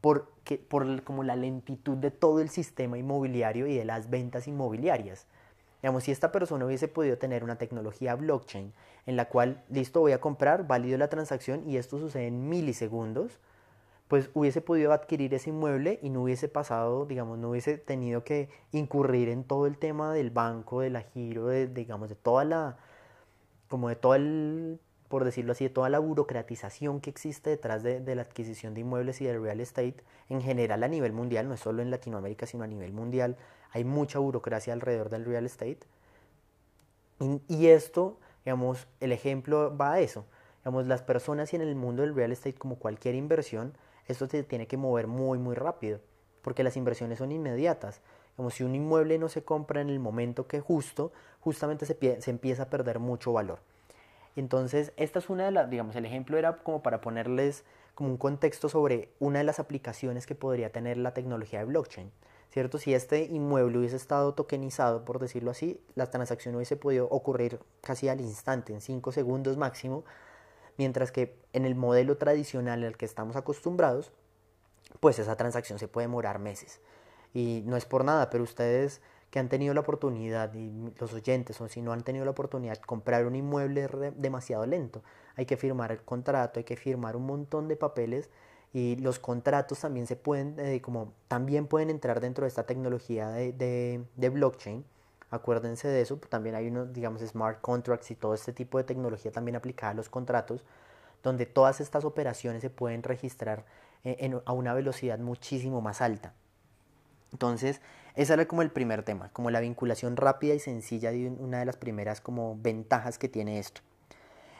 porque, 0.00 0.58
por 0.58 1.02
como 1.04 1.22
la 1.22 1.36
lentitud 1.36 1.96
de 1.96 2.10
todo 2.10 2.40
el 2.40 2.50
sistema 2.50 2.98
inmobiliario 2.98 3.66
y 3.66 3.76
de 3.76 3.84
las 3.84 4.10
ventas 4.10 4.48
inmobiliarias. 4.48 5.26
Digamos, 5.80 6.04
si 6.04 6.12
esta 6.12 6.32
persona 6.32 6.66
hubiese 6.66 6.88
podido 6.88 7.18
tener 7.18 7.44
una 7.44 7.56
tecnología 7.56 8.14
blockchain 8.14 8.72
en 9.06 9.16
la 9.16 9.28
cual, 9.28 9.62
listo, 9.70 10.00
voy 10.00 10.12
a 10.12 10.20
comprar, 10.20 10.66
valido 10.66 10.98
la 10.98 11.08
transacción 11.08 11.68
y 11.68 11.76
esto 11.76 11.98
sucede 11.98 12.26
en 12.26 12.48
milisegundos, 12.48 13.38
pues 14.08 14.30
hubiese 14.34 14.60
podido 14.60 14.92
adquirir 14.92 15.32
ese 15.34 15.50
inmueble 15.50 15.98
y 16.02 16.10
no 16.10 16.22
hubiese 16.22 16.48
pasado, 16.48 17.06
digamos, 17.06 17.38
no 17.38 17.50
hubiese 17.50 17.78
tenido 17.78 18.24
que 18.24 18.48
incurrir 18.72 19.28
en 19.28 19.44
todo 19.44 19.66
el 19.66 19.78
tema 19.78 20.12
del 20.12 20.30
banco, 20.30 20.80
de 20.80 20.90
la 20.90 21.02
giro, 21.02 21.46
de, 21.46 21.66
digamos, 21.66 22.08
de 22.08 22.14
toda 22.14 22.44
la, 22.44 22.76
como 23.74 23.88
de 23.88 23.96
todo 23.96 24.14
el, 24.14 24.78
por 25.08 25.24
decirlo 25.24 25.50
así, 25.50 25.64
de 25.64 25.70
toda 25.70 25.88
la 25.88 25.98
burocratización 25.98 27.00
que 27.00 27.10
existe 27.10 27.50
detrás 27.50 27.82
de, 27.82 28.14
la 28.14 28.22
adquisición 28.22 28.72
de 28.72 28.82
inmuebles 28.82 29.20
y 29.20 29.24
del 29.24 29.42
real 29.42 29.58
estate 29.58 29.96
en 30.28 30.40
general 30.40 30.84
a 30.84 30.86
nivel 30.86 31.12
mundial, 31.12 31.48
no 31.48 31.54
es 31.54 31.60
solo 31.60 31.82
en 31.82 31.90
Latinoamérica, 31.90 32.46
sino 32.46 32.62
a 32.62 32.68
nivel 32.68 32.92
mundial, 32.92 33.36
hay 33.72 33.82
mucha 33.82 34.20
burocracia 34.20 34.72
alrededor 34.72 35.10
del 35.10 35.24
real 35.24 35.44
estate. 35.44 35.80
Y, 37.48 37.66
esto, 37.66 38.20
digamos, 38.44 38.86
el 39.00 39.10
ejemplo 39.10 39.76
va 39.76 39.94
a 39.94 39.98
eso. 39.98 40.24
Digamos, 40.58 40.86
las 40.86 41.02
personas 41.02 41.52
y 41.52 41.56
en 41.56 41.62
el 41.62 41.74
mundo 41.74 42.02
del 42.02 42.14
real 42.14 42.30
estate, 42.30 42.54
como 42.54 42.76
cualquier 42.76 43.16
inversión, 43.16 43.76
esto 44.06 44.28
se 44.28 44.44
tiene 44.44 44.68
que 44.68 44.76
mover 44.76 45.08
muy, 45.08 45.40
muy 45.40 45.56
rápido, 45.56 45.98
porque 46.42 46.62
las 46.62 46.76
inversiones 46.76 47.18
son 47.18 47.32
inmediatas. 47.32 48.02
Como 48.36 48.50
si 48.50 48.62
un 48.62 48.76
inmueble 48.76 49.18
no 49.18 49.28
se 49.28 49.42
compra 49.42 49.80
en 49.80 49.90
el 49.90 49.98
momento 49.98 50.46
que 50.46 50.60
justo, 50.60 51.12
justamente 51.44 51.84
se, 51.84 52.30
empieza 52.30 52.62
a 52.64 52.70
perder 52.70 52.98
mucho 52.98 53.34
valor. 53.34 53.60
Entonces, 54.34 54.94
esta 54.96 55.18
es 55.18 55.28
una 55.28 55.44
de 55.44 55.50
las, 55.50 55.68
digamos, 55.68 55.94
el 55.94 56.06
ejemplo 56.06 56.38
era 56.38 56.56
como 56.56 56.82
para 56.82 57.02
ponerles 57.02 57.64
como 57.94 58.08
un 58.08 58.16
contexto 58.16 58.70
sobre 58.70 59.10
una 59.20 59.40
de 59.40 59.44
las 59.44 59.60
aplicaciones 59.60 60.26
que 60.26 60.34
podría 60.34 60.72
tener 60.72 60.96
la 60.96 61.12
tecnología 61.12 61.58
de 61.58 61.66
blockchain. 61.66 62.10
¿Cierto? 62.50 62.78
Si 62.78 62.94
este 62.94 63.24
inmueble 63.24 63.78
hubiese 63.78 63.96
estado 63.96 64.32
tokenizado, 64.32 65.04
por 65.04 65.18
decirlo 65.18 65.50
así, 65.50 65.80
la 65.96 66.06
transacción 66.06 66.54
hubiese 66.54 66.76
podido 66.76 67.08
ocurrir 67.10 67.60
casi 67.82 68.08
al 68.08 68.20
instante, 68.20 68.72
en 68.72 68.80
5 68.80 69.12
segundos 69.12 69.56
máximo, 69.56 70.04
mientras 70.78 71.12
que 71.12 71.36
en 71.52 71.66
el 71.66 71.74
modelo 71.74 72.16
tradicional 72.16 72.84
al 72.84 72.96
que 72.96 73.04
estamos 73.04 73.36
acostumbrados, 73.36 74.12
pues 75.00 75.18
esa 75.18 75.36
transacción 75.36 75.78
se 75.78 75.88
puede 75.88 76.06
demorar 76.06 76.38
meses. 76.38 76.80
Y 77.34 77.62
no 77.66 77.76
es 77.76 77.84
por 77.84 78.04
nada, 78.04 78.30
pero 78.30 78.44
ustedes 78.44 79.02
que 79.34 79.40
han 79.40 79.48
tenido 79.48 79.74
la 79.74 79.80
oportunidad, 79.80 80.54
y 80.54 80.70
los 81.00 81.12
oyentes, 81.12 81.60
o 81.60 81.66
si 81.66 81.82
no 81.82 81.92
han 81.92 82.04
tenido 82.04 82.24
la 82.24 82.30
oportunidad, 82.30 82.78
de 82.78 82.86
comprar 82.86 83.26
un 83.26 83.34
inmueble 83.34 83.88
demasiado 84.14 84.64
lento. 84.64 85.02
Hay 85.34 85.44
que 85.44 85.56
firmar 85.56 85.90
el 85.90 86.02
contrato, 86.02 86.60
hay 86.60 86.64
que 86.64 86.76
firmar 86.76 87.16
un 87.16 87.26
montón 87.26 87.66
de 87.66 87.74
papeles 87.74 88.30
y 88.72 88.94
los 88.94 89.18
contratos 89.18 89.80
también 89.80 90.06
se 90.06 90.14
pueden, 90.14 90.54
eh, 90.60 90.80
como 90.80 91.14
también 91.26 91.66
pueden 91.66 91.90
entrar 91.90 92.20
dentro 92.20 92.44
de 92.44 92.48
esta 92.48 92.62
tecnología 92.62 93.28
de, 93.30 94.04
de, 94.14 94.28
blockchain. 94.28 94.84
Acuérdense 95.32 95.88
de 95.88 96.00
eso, 96.00 96.16
también 96.28 96.54
hay 96.54 96.68
unos, 96.68 96.92
digamos, 96.92 97.20
smart 97.22 97.60
contracts 97.60 98.12
y 98.12 98.14
todo 98.14 98.34
este 98.34 98.52
tipo 98.52 98.78
de 98.78 98.84
tecnología 98.84 99.32
también 99.32 99.56
aplicada 99.56 99.90
a 99.90 99.94
los 99.96 100.08
contratos, 100.08 100.62
donde 101.24 101.44
todas 101.44 101.80
estas 101.80 102.04
operaciones 102.04 102.62
se 102.62 102.70
pueden 102.70 103.02
registrar 103.02 103.64
eh, 104.04 104.40
a 104.44 104.52
una 104.52 104.74
velocidad 104.74 105.18
muchísimo 105.18 105.80
más 105.80 106.00
alta. 106.00 106.34
Entonces, 107.32 107.80
ese 108.14 108.32
era 108.32 108.46
como 108.46 108.62
el 108.62 108.70
primer 108.70 109.02
tema, 109.02 109.30
como 109.32 109.50
la 109.50 109.60
vinculación 109.60 110.16
rápida 110.16 110.54
y 110.54 110.60
sencilla 110.60 111.10
de 111.10 111.28
una 111.28 111.58
de 111.58 111.64
las 111.64 111.76
primeras 111.76 112.20
como 112.20 112.56
ventajas 112.60 113.18
que 113.18 113.28
tiene 113.28 113.58
esto. 113.58 113.80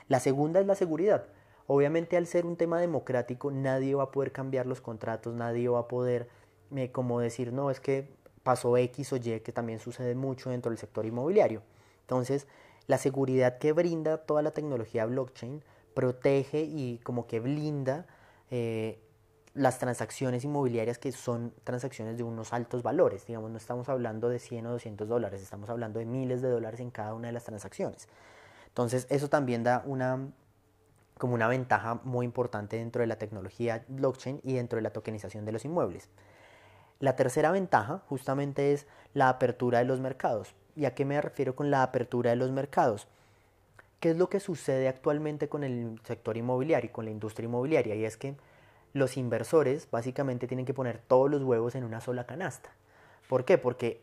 La 0.09 0.21
segunda 0.21 0.61
es 0.61 0.67
la 0.67 0.75
seguridad. 0.75 1.27
Obviamente 1.67 2.17
al 2.17 2.27
ser 2.27 2.45
un 2.47 2.57
tema 2.57 2.81
democrático 2.81 3.51
nadie 3.51 3.95
va 3.95 4.05
a 4.05 4.11
poder 4.11 4.33
cambiar 4.33 4.67
los 4.67 4.81
contratos, 4.81 5.35
nadie 5.35 5.69
va 5.69 5.81
a 5.81 5.89
poder 5.89 6.29
eh, 6.75 6.91
como 6.91 7.21
decir, 7.21 7.53
no, 7.53 7.71
es 7.71 7.81
que 7.81 8.09
pasó 8.43 8.77
X 8.77 9.13
o 9.13 9.17
Y, 9.17 9.41
que 9.41 9.53
también 9.53 9.79
sucede 9.79 10.15
mucho 10.15 10.51
dentro 10.51 10.71
del 10.71 10.79
sector 10.79 11.07
inmobiliario. 11.07 11.63
Entonces, 12.03 12.47
la 12.87 12.99
seguridad 12.99 13.59
que 13.59 13.73
brinda 13.73 14.19
toda 14.19 14.43
la 14.43 14.51
tecnología 14.51 15.07
blockchain 15.07 15.63
protege 15.95 16.63
y 16.63 16.99
como 17.03 17.27
que 17.27 17.41
blinda 17.41 18.07
eh, 18.51 18.99
las 19.55 19.79
transacciones 19.79 20.45
inmobiliarias 20.45 20.99
que 20.99 21.13
son 21.13 21.55
transacciones 21.63 22.17
de 22.17 22.25
unos 22.25 22.53
altos 22.53 22.83
valores. 22.83 23.27
Digamos, 23.27 23.51
no 23.51 23.57
estamos 23.57 23.89
hablando 23.89 24.29
de 24.29 24.39
100 24.41 24.67
o 24.67 24.73
200 24.73 25.09
dólares, 25.09 25.43
estamos 25.43 25.71
hablando 25.71 26.01
de 26.01 26.07
miles 26.07 26.43
de 26.43 26.49
dólares 26.49 26.81
en 26.81 26.91
cada 26.91 27.15
una 27.15 27.29
de 27.29 27.33
las 27.33 27.45
transacciones. 27.45 28.09
Entonces, 28.69 29.07
eso 29.11 29.29
también 29.29 29.63
da 29.63 29.83
una 29.87 30.29
como 31.19 31.35
una 31.35 31.47
ventaja 31.47 32.01
muy 32.03 32.27
importante 32.27 32.77
dentro 32.77 33.01
de 33.01 33.07
la 33.07 33.17
tecnología 33.17 33.85
blockchain 33.87 34.41
y 34.43 34.55
dentro 34.55 34.77
de 34.77 34.83
la 34.83 34.91
tokenización 34.91 35.45
de 35.45 35.53
los 35.53 35.65
inmuebles. 35.65 36.09
La 36.99 37.17
tercera 37.17 37.51
ventaja 37.53 38.03
justamente 38.09 38.73
es 38.73 38.87
la 39.13 39.29
apertura 39.29 39.79
de 39.79 39.85
los 39.85 40.01
mercados. 40.01 40.55
¿Y 40.75 40.87
a 40.87 40.95
qué 40.95 41.05
me 41.05 41.21
refiero 41.21 41.55
con 41.55 41.71
la 41.71 41.83
apertura 41.83 42.31
de 42.31 42.37
los 42.37 42.51
mercados? 42.51 43.07
¿Qué 44.01 44.11
es 44.11 44.17
lo 44.17 44.29
que 44.29 44.41
sucede 44.41 44.89
actualmente 44.89 45.49
con 45.49 45.65
el 45.65 46.01
sector 46.05 46.37
inmobiliario 46.37 46.91
y 46.91 46.93
con 46.93 47.05
la 47.05 47.11
industria 47.13 47.47
inmobiliaria? 47.47 47.95
Y 47.95 48.05
es 48.05 48.17
que 48.17 48.35
los 48.95 49.19
inversores 49.19 49.89
básicamente 49.91 50.47
tienen 50.47 50.65
que 50.65 50.73
poner 50.73 50.99
todos 50.99 51.31
los 51.31 51.43
huevos 51.43 51.75
en 51.75 51.85
una 51.85 52.01
sola 52.01 52.25
canasta. 52.25 52.71
¿Por 53.29 53.45
qué? 53.45 53.59
Porque 53.59 54.01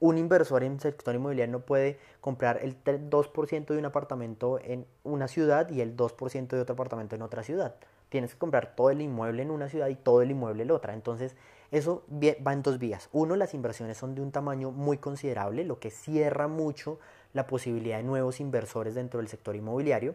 un 0.00 0.18
inversor 0.18 0.62
en 0.62 0.78
sector 0.78 1.14
inmobiliario 1.14 1.50
no 1.50 1.60
puede 1.60 1.98
comprar 2.20 2.60
el 2.62 2.76
2% 2.84 3.66
de 3.66 3.78
un 3.78 3.84
apartamento 3.84 4.60
en 4.62 4.86
una 5.02 5.26
ciudad 5.26 5.68
y 5.70 5.80
el 5.80 5.96
2% 5.96 6.48
de 6.48 6.60
otro 6.60 6.74
apartamento 6.74 7.16
en 7.16 7.22
otra 7.22 7.42
ciudad. 7.42 7.74
Tienes 8.10 8.34
que 8.34 8.38
comprar 8.38 8.76
todo 8.76 8.90
el 8.90 9.00
inmueble 9.00 9.42
en 9.42 9.50
una 9.50 9.68
ciudad 9.68 9.88
y 9.88 9.96
todo 9.96 10.22
el 10.22 10.30
inmueble 10.30 10.62
en 10.62 10.70
otra. 10.70 10.94
Entonces, 10.94 11.34
eso 11.70 12.04
va 12.10 12.52
en 12.52 12.62
dos 12.62 12.78
vías. 12.78 13.08
Uno, 13.12 13.34
las 13.34 13.54
inversiones 13.54 13.96
son 13.96 14.14
de 14.14 14.22
un 14.22 14.30
tamaño 14.30 14.70
muy 14.70 14.98
considerable, 14.98 15.64
lo 15.64 15.78
que 15.80 15.90
cierra 15.90 16.48
mucho 16.48 16.98
la 17.32 17.46
posibilidad 17.46 17.98
de 17.98 18.04
nuevos 18.04 18.40
inversores 18.40 18.94
dentro 18.94 19.18
del 19.18 19.28
sector 19.28 19.56
inmobiliario. 19.56 20.14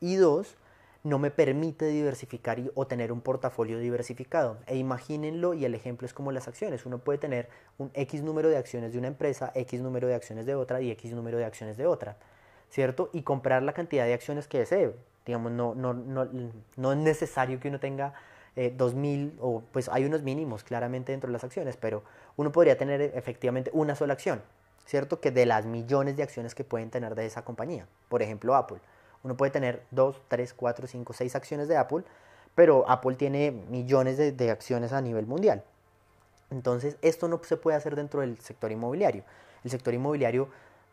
Y 0.00 0.16
dos, 0.16 0.56
no 1.02 1.18
me 1.18 1.30
permite 1.30 1.86
diversificar 1.86 2.60
o 2.74 2.86
tener 2.86 3.10
un 3.12 3.20
portafolio 3.20 3.78
diversificado. 3.78 4.58
E 4.66 4.76
imagínenlo, 4.76 5.54
y 5.54 5.64
el 5.64 5.74
ejemplo 5.74 6.06
es 6.06 6.12
como 6.12 6.30
las 6.32 6.46
acciones. 6.46 6.84
Uno 6.84 6.98
puede 6.98 7.18
tener 7.18 7.48
un 7.78 7.90
X 7.94 8.22
número 8.22 8.48
de 8.48 8.58
acciones 8.58 8.92
de 8.92 8.98
una 8.98 9.08
empresa, 9.08 9.50
X 9.54 9.80
número 9.80 10.08
de 10.08 10.14
acciones 10.14 10.44
de 10.46 10.54
otra 10.54 10.80
y 10.80 10.90
X 10.90 11.12
número 11.12 11.38
de 11.38 11.44
acciones 11.46 11.76
de 11.76 11.86
otra, 11.86 12.16
¿cierto? 12.68 13.08
Y 13.12 13.22
comprar 13.22 13.62
la 13.62 13.72
cantidad 13.72 14.04
de 14.04 14.14
acciones 14.14 14.46
que 14.46 14.58
desee. 14.58 14.94
Digamos, 15.24 15.52
no, 15.52 15.74
no, 15.74 15.94
no, 15.94 16.28
no 16.76 16.92
es 16.92 16.98
necesario 16.98 17.60
que 17.60 17.68
uno 17.68 17.80
tenga 17.80 18.14
eh, 18.56 18.74
2.000, 18.76 19.34
o 19.40 19.62
pues 19.72 19.88
hay 19.88 20.04
unos 20.04 20.22
mínimos 20.22 20.64
claramente 20.64 21.12
dentro 21.12 21.28
de 21.28 21.32
las 21.32 21.44
acciones, 21.44 21.76
pero 21.76 22.02
uno 22.36 22.52
podría 22.52 22.76
tener 22.76 23.00
efectivamente 23.14 23.70
una 23.72 23.94
sola 23.94 24.12
acción, 24.12 24.42
¿cierto? 24.84 25.20
Que 25.20 25.30
de 25.30 25.46
las 25.46 25.66
millones 25.66 26.16
de 26.16 26.24
acciones 26.24 26.54
que 26.54 26.64
pueden 26.64 26.90
tener 26.90 27.14
de 27.14 27.26
esa 27.26 27.42
compañía, 27.44 27.86
por 28.08 28.22
ejemplo 28.22 28.54
Apple. 28.56 28.80
Uno 29.22 29.36
puede 29.36 29.50
tener 29.50 29.82
2, 29.90 30.22
3, 30.28 30.54
4, 30.54 30.86
5, 30.86 31.12
6 31.12 31.36
acciones 31.36 31.68
de 31.68 31.76
Apple, 31.76 32.04
pero 32.54 32.88
Apple 32.88 33.16
tiene 33.16 33.50
millones 33.50 34.16
de, 34.16 34.50
acciones 34.50 34.92
a 34.92 35.00
nivel 35.00 35.26
mundial. 35.26 35.62
Entonces, 36.50 36.96
esto 37.02 37.28
no 37.28 37.40
se 37.44 37.56
puede 37.56 37.76
hacer 37.76 37.96
dentro 37.96 38.20
del 38.20 38.40
sector 38.40 38.72
inmobiliario. 38.72 39.24
El 39.62 39.70
sector 39.70 39.94
inmobiliario 39.94 40.48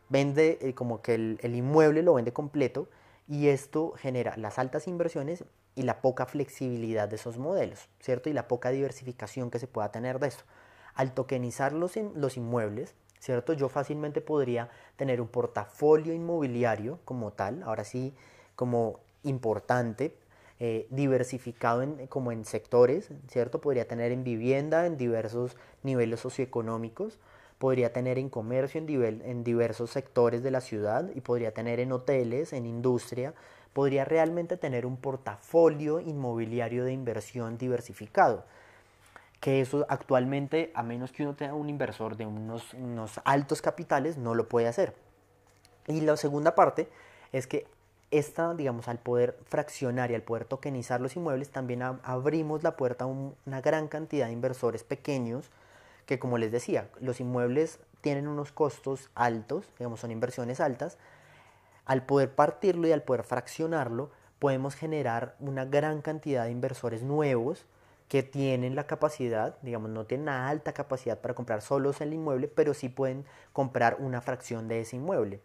vende 0.08 0.58
eh, 0.60 0.74
como 0.74 1.02
que 1.02 1.14
el, 1.14 1.54
inmueble 1.54 2.02
lo 2.02 2.14
vende 2.14 2.32
completo 2.32 2.88
y 3.26 3.48
esto 3.48 3.92
genera 3.96 4.36
las 4.36 4.58
altas 4.58 4.86
inversiones 4.88 5.44
y 5.74 5.82
la 5.82 6.00
poca 6.00 6.26
flexibilidad 6.26 7.08
de 7.08 7.16
esos 7.16 7.38
modelos, 7.38 7.88
¿cierto? 8.00 8.28
Y 8.28 8.32
la 8.32 8.48
poca 8.48 8.70
diversificación 8.70 9.50
que 9.50 9.58
se 9.58 9.66
pueda 9.66 9.90
tener 9.90 10.18
de 10.18 10.28
eso. 10.28 10.44
Al 10.94 11.12
tokenizar 11.12 11.72
los, 11.72 11.96
los 11.96 12.36
inmuebles, 12.36 12.94
¿cierto? 13.20 13.52
Yo 13.52 13.68
fácilmente 13.68 14.20
podría 14.20 14.70
tener 14.96 15.20
un 15.20 15.28
portafolio 15.28 16.12
inmobiliario 16.12 16.98
como 17.04 17.32
tal, 17.32 17.62
ahora 17.62 17.84
sí, 17.84 18.14
como 18.56 19.00
importante, 19.22 20.14
eh, 20.60 20.86
diversificado 20.90 21.82
en, 21.82 22.08
como 22.08 22.32
en 22.32 22.44
sectores, 22.44 23.10
¿cierto? 23.28 23.60
Podría 23.60 23.86
tener 23.86 24.10
en 24.10 24.24
vivienda 24.24 24.86
en 24.86 24.96
diversos 24.96 25.56
niveles 25.82 26.20
socioeconómicos, 26.20 27.18
podría 27.58 27.92
tener 27.92 28.18
en 28.18 28.28
comercio 28.28 28.80
en, 28.80 28.86
nivel, 28.86 29.22
en 29.22 29.44
diversos 29.44 29.90
sectores 29.90 30.42
de 30.42 30.50
la 30.50 30.60
ciudad 30.60 31.10
y 31.14 31.20
podría 31.20 31.52
tener 31.52 31.78
en 31.80 31.92
hoteles, 31.92 32.52
en 32.52 32.66
industria, 32.66 33.34
podría 33.72 34.04
realmente 34.04 34.56
tener 34.56 34.86
un 34.86 34.96
portafolio 34.96 36.00
inmobiliario 36.00 36.84
de 36.84 36.92
inversión 36.92 37.58
diversificado 37.58 38.44
que 39.40 39.60
eso 39.60 39.86
actualmente, 39.88 40.72
a 40.74 40.82
menos 40.82 41.12
que 41.12 41.22
uno 41.22 41.34
tenga 41.34 41.54
un 41.54 41.68
inversor 41.68 42.16
de 42.16 42.26
unos, 42.26 42.74
unos 42.74 43.20
altos 43.24 43.62
capitales, 43.62 44.16
no 44.16 44.34
lo 44.34 44.48
puede 44.48 44.66
hacer. 44.66 44.94
Y 45.86 46.00
la 46.00 46.16
segunda 46.16 46.54
parte 46.54 46.88
es 47.32 47.46
que 47.46 47.66
esta, 48.10 48.54
digamos, 48.54 48.88
al 48.88 48.98
poder 48.98 49.38
fraccionar 49.46 50.10
y 50.10 50.14
al 50.14 50.22
poder 50.22 50.44
tokenizar 50.44 51.00
los 51.00 51.14
inmuebles, 51.16 51.50
también 51.50 51.82
abrimos 51.82 52.62
la 52.62 52.76
puerta 52.76 53.04
a 53.04 53.06
una 53.06 53.60
gran 53.60 53.86
cantidad 53.88 54.26
de 54.26 54.32
inversores 54.32 54.82
pequeños 54.82 55.50
que, 56.06 56.18
como 56.18 56.38
les 56.38 56.50
decía, 56.50 56.88
los 57.00 57.20
inmuebles 57.20 57.80
tienen 58.00 58.28
unos 58.28 58.50
costos 58.50 59.10
altos, 59.14 59.66
digamos, 59.78 60.00
son 60.00 60.10
inversiones 60.10 60.60
altas. 60.60 60.96
Al 61.84 62.02
poder 62.04 62.34
partirlo 62.34 62.88
y 62.88 62.92
al 62.92 63.02
poder 63.02 63.24
fraccionarlo, 63.24 64.10
podemos 64.38 64.74
generar 64.74 65.36
una 65.38 65.64
gran 65.64 66.00
cantidad 66.00 66.44
de 66.44 66.50
inversores 66.50 67.02
nuevos 67.02 67.66
que 68.08 68.22
tienen 68.22 68.74
la 68.74 68.86
capacidad, 68.86 69.58
digamos, 69.62 69.90
no 69.90 70.06
tienen 70.06 70.24
una 70.24 70.48
alta 70.48 70.72
capacidad 70.72 71.20
para 71.20 71.34
comprar 71.34 71.60
solos 71.60 72.00
el 72.00 72.14
inmueble, 72.14 72.48
pero 72.48 72.72
sí 72.72 72.88
pueden 72.88 73.24
comprar 73.52 73.96
una 74.00 74.22
fracción 74.22 74.66
de 74.66 74.80
ese 74.80 74.96
inmueble. 74.96 75.40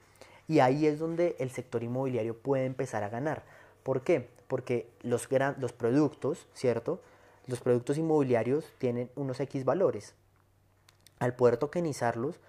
Y 0.47 0.59
ahí 0.59 0.87
es 0.87 0.97
donde 0.97 1.35
el 1.39 1.51
sector 1.51 1.83
inmobiliario 1.83 2.37
puede 2.37 2.65
empezar 2.65 3.03
a 3.03 3.09
ganar. 3.09 3.43
¿Por 3.83 4.01
qué? 4.01 4.29
Porque 4.47 4.89
los, 5.01 5.27
los 5.57 5.73
productos, 5.73 6.47
¿cierto? 6.53 7.01
Los 7.47 7.59
productos 7.59 7.97
inmobiliarios 7.97 8.65
tienen 8.77 9.09
unos 9.15 9.39
X 9.41 9.65
valores. 9.65 10.15
Al 11.19 11.35
poder 11.35 11.57
tokenizarlos, 11.57 12.39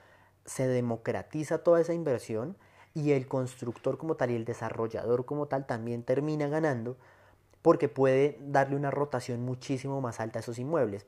se 0.45 0.69
democratiza 0.69 1.59
toda 1.59 1.81
esa 1.81 1.95
inversión 1.95 2.57
y 2.95 3.13
el 3.13 3.27
constructor 3.27 3.99
como 3.99 4.15
tal 4.15 4.31
y 4.31 4.37
el 4.37 4.45
desarrollador 4.45 5.25
como 5.25 5.47
tal 5.47 5.67
también 5.67 6.05
termina 6.05 6.47
ganando 6.47 6.97
porque 7.65 7.89
puede 7.89 8.37
darle 8.43 8.77
una 8.77 8.91
rotación 8.91 9.41
muchísimo 9.41 10.03
más 10.03 10.21
alta 10.21 10.39
a 10.39 10.41
esos 10.41 10.59
inmuebles. 10.59 11.07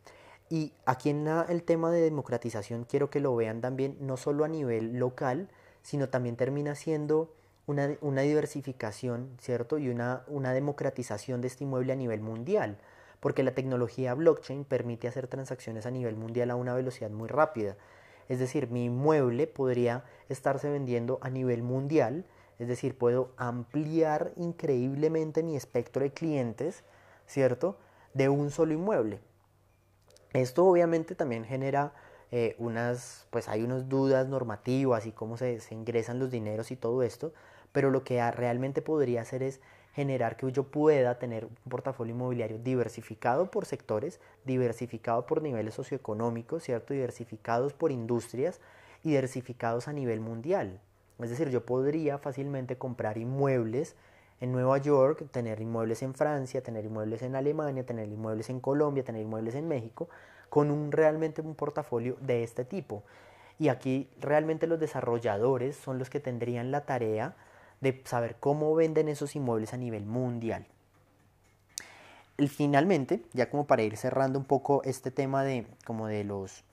Y 0.49 0.73
aquí 0.87 1.11
en 1.11 1.29
el 1.29 1.63
tema 1.63 1.91
de 1.91 2.01
democratización 2.01 2.85
quiero 2.85 3.11
que 3.11 3.21
lo 3.21 3.37
vean 3.37 3.61
también 3.61 3.99
no 4.01 4.17
solo 4.17 4.43
a 4.43 4.49
nivel 4.49 4.97
local, 4.97 5.51
sino 5.83 6.09
también 6.09 6.37
termina 6.37 6.75
siendo 6.75 7.31
una, 7.67 8.23
diversificación, 8.23 9.37
¿cierto? 9.39 9.77
Y 9.77 9.91
una 9.91 10.53
democratización 10.55 11.43
de 11.43 11.49
este 11.49 11.65
inmueble 11.65 11.93
a 11.93 11.97
nivel 11.97 12.23
mundial, 12.23 12.79
porque 13.21 13.43
la 13.43 13.55
tecnología 13.55 14.15
blockchain 14.15 14.65
permite 14.65 15.09
hacer 15.09 15.27
transacciones 15.27 15.85
a 15.85 15.91
nivel 15.91 16.17
mundial 16.17 16.51
a 16.51 16.57
una 16.57 16.73
velocidad 16.73 17.11
muy 17.11 17.29
rápida. 17.29 17.77
Es 18.31 18.39
decir, 18.39 18.71
mi 18.71 18.87
inmueble 18.87 19.47
podría 19.47 20.05
estarse 20.31 20.71
vendiendo 20.71 21.19
a 21.21 21.29
nivel 21.29 21.63
mundial 21.63 22.25
es 22.59 22.69
decir, 22.69 22.97
puedo 22.97 23.33
ampliar 23.37 24.33
increíblemente 24.37 25.43
mi 25.43 25.57
espectro 25.57 26.03
de 26.03 26.13
clientes, 26.13 26.85
¿cierto? 27.27 27.77
De 28.15 28.29
un 28.29 28.51
solo 28.51 28.73
inmueble. 28.73 29.21
Esto 30.33 30.67
obviamente 30.67 31.15
también 31.15 31.45
genera 31.45 31.93
eh, 32.31 32.57
unas, 32.59 33.27
pues 33.31 33.49
hay 33.49 33.63
unas 33.63 33.89
dudas 33.89 34.27
normativas 34.29 35.07
y 35.07 35.13
cómo 35.13 35.37
se, 35.37 35.61
se, 35.61 35.75
ingresan 35.75 36.19
los 36.19 36.31
dineros 36.31 36.71
y 36.71 36.77
todo 36.77 37.03
esto, 37.03 37.33
pero 37.73 37.91
lo 37.91 38.05
que 38.05 38.29
realmente 38.33 38.83
podría 38.83 39.23
hacer 39.23 39.43
es 39.43 39.61
generar 39.95 40.37
que 40.37 40.51
yo 40.53 40.65
pueda 40.65 41.19
tener 41.19 41.47
un 41.47 41.57
portafolio 41.71 42.15
inmobiliario 42.15 42.59
diversificado 42.59 43.51
por 43.51 43.65
sectores, 43.65 44.21
diversificado 44.45 45.25
por 45.25 45.41
niveles 45.41 45.75
socioeconómicos, 45.75 46.65
¿cierto? 46.65 46.93
Diversificados 46.93 47.73
por 47.73 47.93
industrias 47.93 48.61
y 49.03 49.11
diversificados 49.11 49.89
a 49.89 49.93
nivel 49.93 50.21
mundial. 50.21 50.81
Es 51.19 51.31
decir, 51.31 51.49
yo 51.51 51.65
podría 51.65 52.19
fácilmente 52.19 52.77
comprar 52.77 53.17
inmuebles 53.17 53.97
en 54.41 54.53
Nueva 54.53 54.79
York, 54.79 55.25
tener 55.31 55.61
inmuebles 55.61 56.03
en 56.03 56.15
Francia, 56.15 56.63
tener 56.63 56.85
inmuebles 56.85 57.23
en 57.23 57.37
Alemania, 57.37 57.87
tener 57.87 58.09
inmuebles 58.09 58.51
en 58.51 58.61
Colombia, 58.61 59.05
tener 59.05 59.23
inmuebles 59.23 59.55
en 59.55 59.67
México, 59.67 60.09
con 60.51 60.71
un 60.71 60.93
realmente 60.93 61.41
un 61.41 61.55
portafolio 61.55 62.17
de 62.21 62.43
este 62.43 62.65
tipo. 62.65 63.03
Y 63.59 63.69
aquí 63.69 64.11
realmente 64.21 64.67
los 64.67 64.79
desarrolladores 64.79 65.77
son 65.77 65.99
los 65.99 66.11
que 66.11 66.21
tendrían 66.21 66.71
la 66.71 66.83
tarea 66.83 67.35
de 67.81 68.03
saber 68.05 68.37
cómo 68.39 68.75
venden 68.75 69.09
esos 69.09 69.35
inmuebles 69.37 69.73
a 69.73 69.79
nivel 69.79 70.05
mundial. 70.05 70.67
Y 72.39 72.49
finalmente, 72.49 73.23
ya 73.33 73.49
como 73.49 73.67
para 73.67 73.83
ir 73.83 73.97
cerrando 73.97 74.39
un 74.39 74.45
poco 74.45 74.83
este 74.85 75.11
tema 75.11 75.43
de 75.43 75.67
como 75.87 76.07
de 76.07 76.25
los 76.25 76.65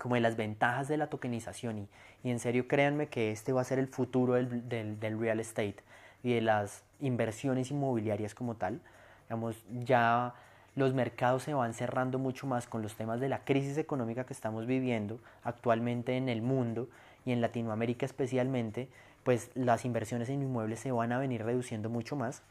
como 0.00 0.16
de 0.16 0.20
las 0.20 0.36
ventajas 0.36 0.88
de 0.88 0.96
la 0.96 1.08
tokenización 1.08 1.78
y, 1.78 1.88
y, 2.24 2.30
en 2.30 2.40
serio 2.40 2.66
créanme 2.66 3.08
que 3.08 3.30
este 3.30 3.52
va 3.52 3.60
a 3.60 3.64
ser 3.64 3.78
el 3.78 3.88
futuro 3.88 4.34
del, 4.34 4.98
del, 4.98 5.20
real 5.20 5.40
estate 5.40 5.76
y 6.22 6.34
de 6.34 6.40
las 6.40 6.82
inversiones 7.00 7.70
inmobiliarias 7.70 8.34
como 8.34 8.56
tal. 8.56 8.80
Digamos, 9.28 9.56
ya 9.84 10.34
los 10.76 10.94
mercados 10.94 11.42
se 11.44 11.54
van 11.54 11.74
cerrando 11.74 12.18
mucho 12.18 12.46
más 12.46 12.66
con 12.66 12.82
los 12.82 12.94
temas 12.94 13.20
de 13.20 13.28
la 13.28 13.44
crisis 13.44 13.78
económica 13.78 14.24
que 14.24 14.32
estamos 14.32 14.66
viviendo 14.66 15.20
actualmente 15.44 16.16
en 16.16 16.28
el 16.28 16.42
mundo 16.42 16.88
y 17.24 17.32
en 17.32 17.40
Latinoamérica 17.40 18.06
especialmente, 18.06 18.88
pues 19.24 19.50
las 19.54 19.84
inversiones 19.84 20.28
en 20.28 20.42
inmuebles 20.42 20.80
se 20.80 20.92
van 20.92 21.12
a 21.12 21.18
venir 21.18 21.44
reduciendo 21.44 21.90
mucho 21.90 22.16
más. 22.16 22.42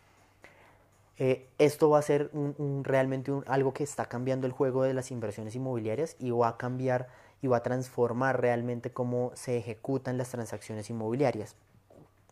Eh, 1.18 1.46
esto 1.58 1.90
va 1.90 2.00
a 2.00 2.02
ser 2.02 2.30
un, 2.32 2.84
realmente 2.86 3.32
algo 3.48 3.74
que 3.74 3.84
está 3.84 4.06
cambiando 4.06 4.48
el 4.48 4.54
juego 4.54 4.84
de 4.84 4.94
las 4.94 5.12
inversiones 5.12 5.54
inmobiliarias 5.54 6.16
y 6.18 6.32
va 6.32 6.48
a 6.48 6.58
cambiar 6.58 7.10
y 7.41 7.47
va 7.47 7.58
a 7.58 7.63
transformar 7.63 8.41
realmente 8.41 8.91
cómo 8.91 9.32
se 9.36 9.58
ejecutan 9.58 10.17
las 10.17 10.30
transacciones 10.30 10.89
inmobiliarias. 10.89 11.56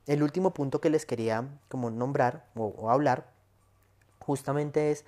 El 0.06 0.24
último 0.24 0.54
punto 0.54 0.80
que 0.80 0.90
les 0.90 1.06
quería 1.06 1.48
como 1.70 1.90
nombrar 1.90 2.46
o, 2.56 2.90
hablar 2.90 3.30
justamente 4.20 4.92
es 4.92 5.06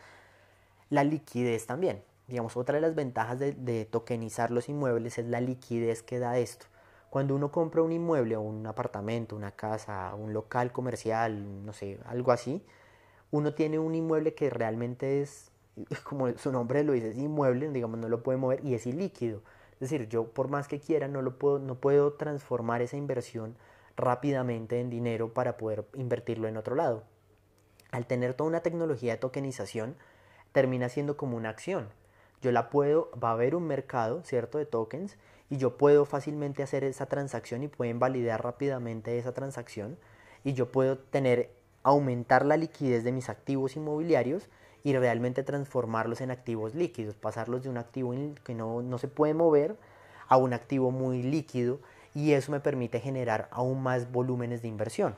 la 0.90 1.04
liquidez 1.04 1.66
también. 1.68 2.04
Digamos, 2.28 2.58
otra 2.58 2.76
de 2.76 2.82
las 2.82 2.96
ventajas 2.96 3.40
de, 3.40 3.88
tokenizar 3.90 4.52
los 4.52 4.70
inmuebles 4.70 5.18
es 5.18 5.26
la 5.26 5.42
liquidez 5.42 6.04
que 6.04 6.20
da 6.20 6.38
esto. 6.38 6.66
Cuando 7.10 7.34
uno 7.34 7.52
compra 7.52 7.82
un 7.82 7.92
inmueble 7.92 8.38
un 8.38 8.68
apartamento, 8.68 9.36
una 9.36 9.52
casa, 9.52 10.14
un 10.16 10.34
local 10.34 10.72
comercial, 10.72 11.66
no 11.66 11.74
sé, 11.74 12.00
algo 12.06 12.32
así, 12.32 12.64
uno 13.32 13.54
tiene 13.54 13.80
un 13.80 13.96
inmueble 13.96 14.36
que 14.36 14.50
realmente 14.50 15.22
es 15.22 15.52
como 16.04 16.38
su 16.38 16.52
nombre 16.52 16.84
lo 16.84 16.94
dice, 16.94 17.12
es 17.12 17.18
inmueble, 17.18 17.70
digamos, 17.70 18.00
no 18.00 18.10
lo 18.10 18.22
puede 18.22 18.38
mover 18.38 18.64
y 18.66 18.74
es 18.74 18.86
ilíquido. 18.86 19.42
Es 19.80 19.90
decir, 19.90 20.10
yo 20.10 20.28
por 20.28 20.50
más 20.50 20.68
que 20.68 20.80
quiera 20.80 21.08
no, 21.08 21.22
lo 21.22 21.38
puedo, 21.38 21.60
no 21.60 21.76
puedo 21.76 22.14
transformar 22.14 22.82
esa 22.82 22.98
inversión 22.98 23.56
rápidamente 23.96 24.80
en 24.80 24.90
dinero 24.90 25.34
para 25.34 25.58
poder 25.58 25.86
invertirlo 25.94 26.48
en 26.48 26.58
otro 26.58 26.76
lado. 26.76 27.04
Al 27.92 28.06
tener 28.06 28.34
toda 28.34 28.50
una 28.50 28.60
tecnología 28.62 29.14
de 29.14 29.20
tokenización, 29.20 29.96
termina 30.52 30.90
siendo 30.90 31.18
como 31.18 31.38
una 31.38 31.50
acción. 31.50 31.90
Yo 32.42 32.52
la 32.52 32.70
puedo, 32.70 33.10
va 33.22 33.30
a 33.30 33.34
haber 33.34 33.56
un 33.56 33.68
mercado, 33.68 34.24
¿cierto?, 34.24 34.58
de 34.58 34.66
tokens 34.66 35.18
y 35.50 35.58
yo 35.58 35.78
puedo 35.78 36.06
fácilmente 36.06 36.64
hacer 36.64 36.84
esa 36.84 37.08
transacción 37.08 37.64
y 37.64 37.68
pueden 37.68 38.00
validar 38.00 38.44
rápidamente 38.44 39.18
esa 39.18 39.34
transacción 39.34 39.98
y 40.44 40.54
yo 40.54 40.72
puedo 40.72 40.98
tener, 40.98 41.52
aumentar 41.84 42.46
la 42.46 42.58
liquidez 42.58 43.04
de 43.04 43.12
mis 43.12 43.30
activos 43.30 43.76
inmobiliarios 43.76 44.50
y 44.84 44.96
realmente 44.96 45.44
transformarlos 45.44 46.22
en 46.22 46.32
activos 46.32 46.76
líquidos, 46.76 47.16
pasarlos 47.16 47.64
de 47.64 47.70
un 47.70 47.78
activo 47.78 48.14
que 48.44 48.56
no, 48.56 48.82
no 48.82 48.98
se 48.98 49.08
puede 49.08 49.34
mover 49.34 49.76
a 50.28 50.38
un 50.38 50.54
activo 50.54 50.92
muy 50.92 51.24
líquido 51.24 51.80
y 52.14 52.34
eso 52.34 52.52
me 52.52 52.60
permite 52.60 53.00
generar 53.00 53.48
aún 53.52 53.82
más 53.84 54.12
volúmenes 54.12 54.62
de 54.62 54.68
inversión. 54.68 55.16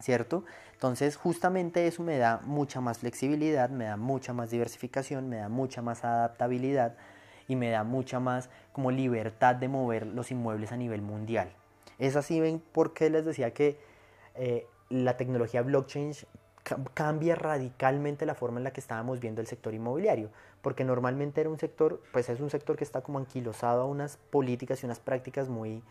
¿Cierto? 0.00 0.44
Entonces 0.72 1.16
justamente 1.16 1.86
eso 1.86 2.02
me 2.02 2.18
da 2.18 2.40
mucha 2.44 2.80
más 2.80 2.98
flexibilidad, 2.98 3.70
me 3.70 3.84
da 3.84 3.96
mucha 3.96 4.32
más 4.32 4.50
diversificación, 4.50 5.28
me 5.28 5.36
da 5.36 5.48
mucha 5.48 5.82
más 5.82 6.04
adaptabilidad 6.04 6.96
y 7.48 7.56
me 7.56 7.70
da 7.70 7.84
mucha 7.84 8.20
más 8.20 8.50
como 8.72 8.90
libertad 8.90 9.54
de 9.54 9.68
mover 9.68 10.06
los 10.06 10.30
inmuebles 10.30 10.72
a 10.72 10.76
nivel 10.76 11.00
mundial. 11.00 11.50
Es 11.98 12.16
así, 12.16 12.40
ven, 12.40 12.62
porque 12.72 13.08
les 13.08 13.24
decía 13.24 13.52
que 13.52 13.78
eh, 14.34 14.66
la 14.90 15.16
tecnología 15.16 15.62
blockchain 15.62 16.12
cambia 16.94 17.34
radicalmente 17.34 18.26
la 18.26 18.34
forma 18.34 18.58
en 18.58 18.64
la 18.64 18.72
que 18.72 18.80
estábamos 18.80 19.20
viendo 19.20 19.40
el 19.40 19.46
sector 19.46 19.74
inmobiliario, 19.74 20.30
porque 20.62 20.84
normalmente 20.84 21.40
era 21.40 21.50
un 21.50 21.58
sector, 21.58 22.02
pues 22.12 22.28
es 22.28 22.40
un 22.40 22.50
sector 22.50 22.76
que 22.76 22.84
está 22.84 23.02
como 23.02 23.18
anquilosado 23.18 23.82
a 23.82 23.86
unas 23.86 24.16
políticas 24.16 24.82
y 24.82 24.86
unas 24.86 24.98
prácticas 24.98 25.48
muy, 25.48 25.82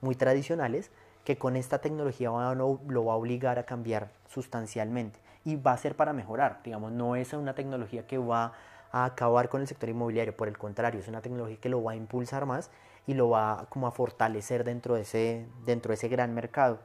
muy 0.00 0.14
tradicionales, 0.14 0.90
que 1.24 1.36
con 1.36 1.54
esta 1.54 1.78
tecnología 1.80 2.30
lo 2.30 3.04
va 3.04 3.12
a 3.12 3.16
obligar 3.16 3.58
a 3.58 3.64
cambiar 3.64 4.10
sustancialmente 4.28 5.20
y 5.44 5.56
va 5.56 5.72
a 5.72 5.76
ser 5.76 5.96
para 5.96 6.12
mejorar, 6.12 6.60
digamos, 6.64 6.92
no 6.92 7.14
es 7.16 7.32
una 7.32 7.54
tecnología 7.54 8.06
que 8.06 8.18
va 8.18 8.52
a 8.90 9.04
acabar 9.04 9.48
con 9.48 9.60
el 9.60 9.68
sector 9.68 9.88
inmobiliario, 9.88 10.36
por 10.36 10.48
el 10.48 10.58
contrario, 10.58 11.00
es 11.00 11.08
una 11.08 11.20
tecnología 11.20 11.58
que 11.60 11.68
lo 11.68 11.82
va 11.82 11.92
a 11.92 11.96
impulsar 11.96 12.46
más 12.46 12.70
y 13.06 13.14
lo 13.14 13.30
va 13.30 13.66
como 13.68 13.86
a 13.86 13.92
fortalecer 13.92 14.64
dentro 14.64 14.94
de 14.94 15.02
ese, 15.02 15.46
dentro 15.64 15.90
de 15.90 15.94
ese 15.94 16.08
gran 16.08 16.34
mercado. 16.34 16.78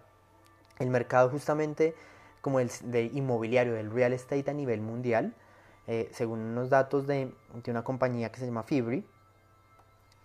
El 0.80 0.90
mercado 0.90 1.30
justamente 1.30 1.96
como 2.42 2.60
el 2.60 2.70
de 2.84 3.06
inmobiliario, 3.06 3.74
del 3.74 3.92
real 3.92 4.14
estate 4.14 4.50
a 4.50 4.54
nivel 4.54 4.82
mundial, 4.82 5.34
eh, 5.88 6.10
según 6.14 6.40
unos 6.40 6.70
datos 6.70 7.08
de, 7.08 7.32
de, 7.64 7.72
una 7.72 7.84
compañía 7.84 8.32
que 8.32 8.40
se 8.40 8.46
llama 8.46 8.64
Fibri, 8.64 9.06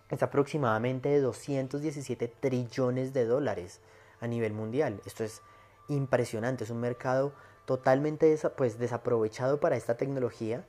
es 0.09 0.21
aproximadamente 0.21 1.09
de 1.09 1.21
217 1.21 2.27
trillones 2.27 3.13
de 3.13 3.25
dólares 3.25 3.79
a 4.19 4.27
nivel 4.27 4.53
mundial. 4.53 5.01
Esto 5.05 5.23
es 5.23 5.41
impresionante, 5.87 6.63
es 6.63 6.69
un 6.69 6.79
mercado 6.79 7.33
totalmente 7.65 8.37
pues, 8.57 8.77
desaprovechado 8.77 9.59
para 9.59 9.75
esta 9.75 9.95
tecnología 9.95 10.65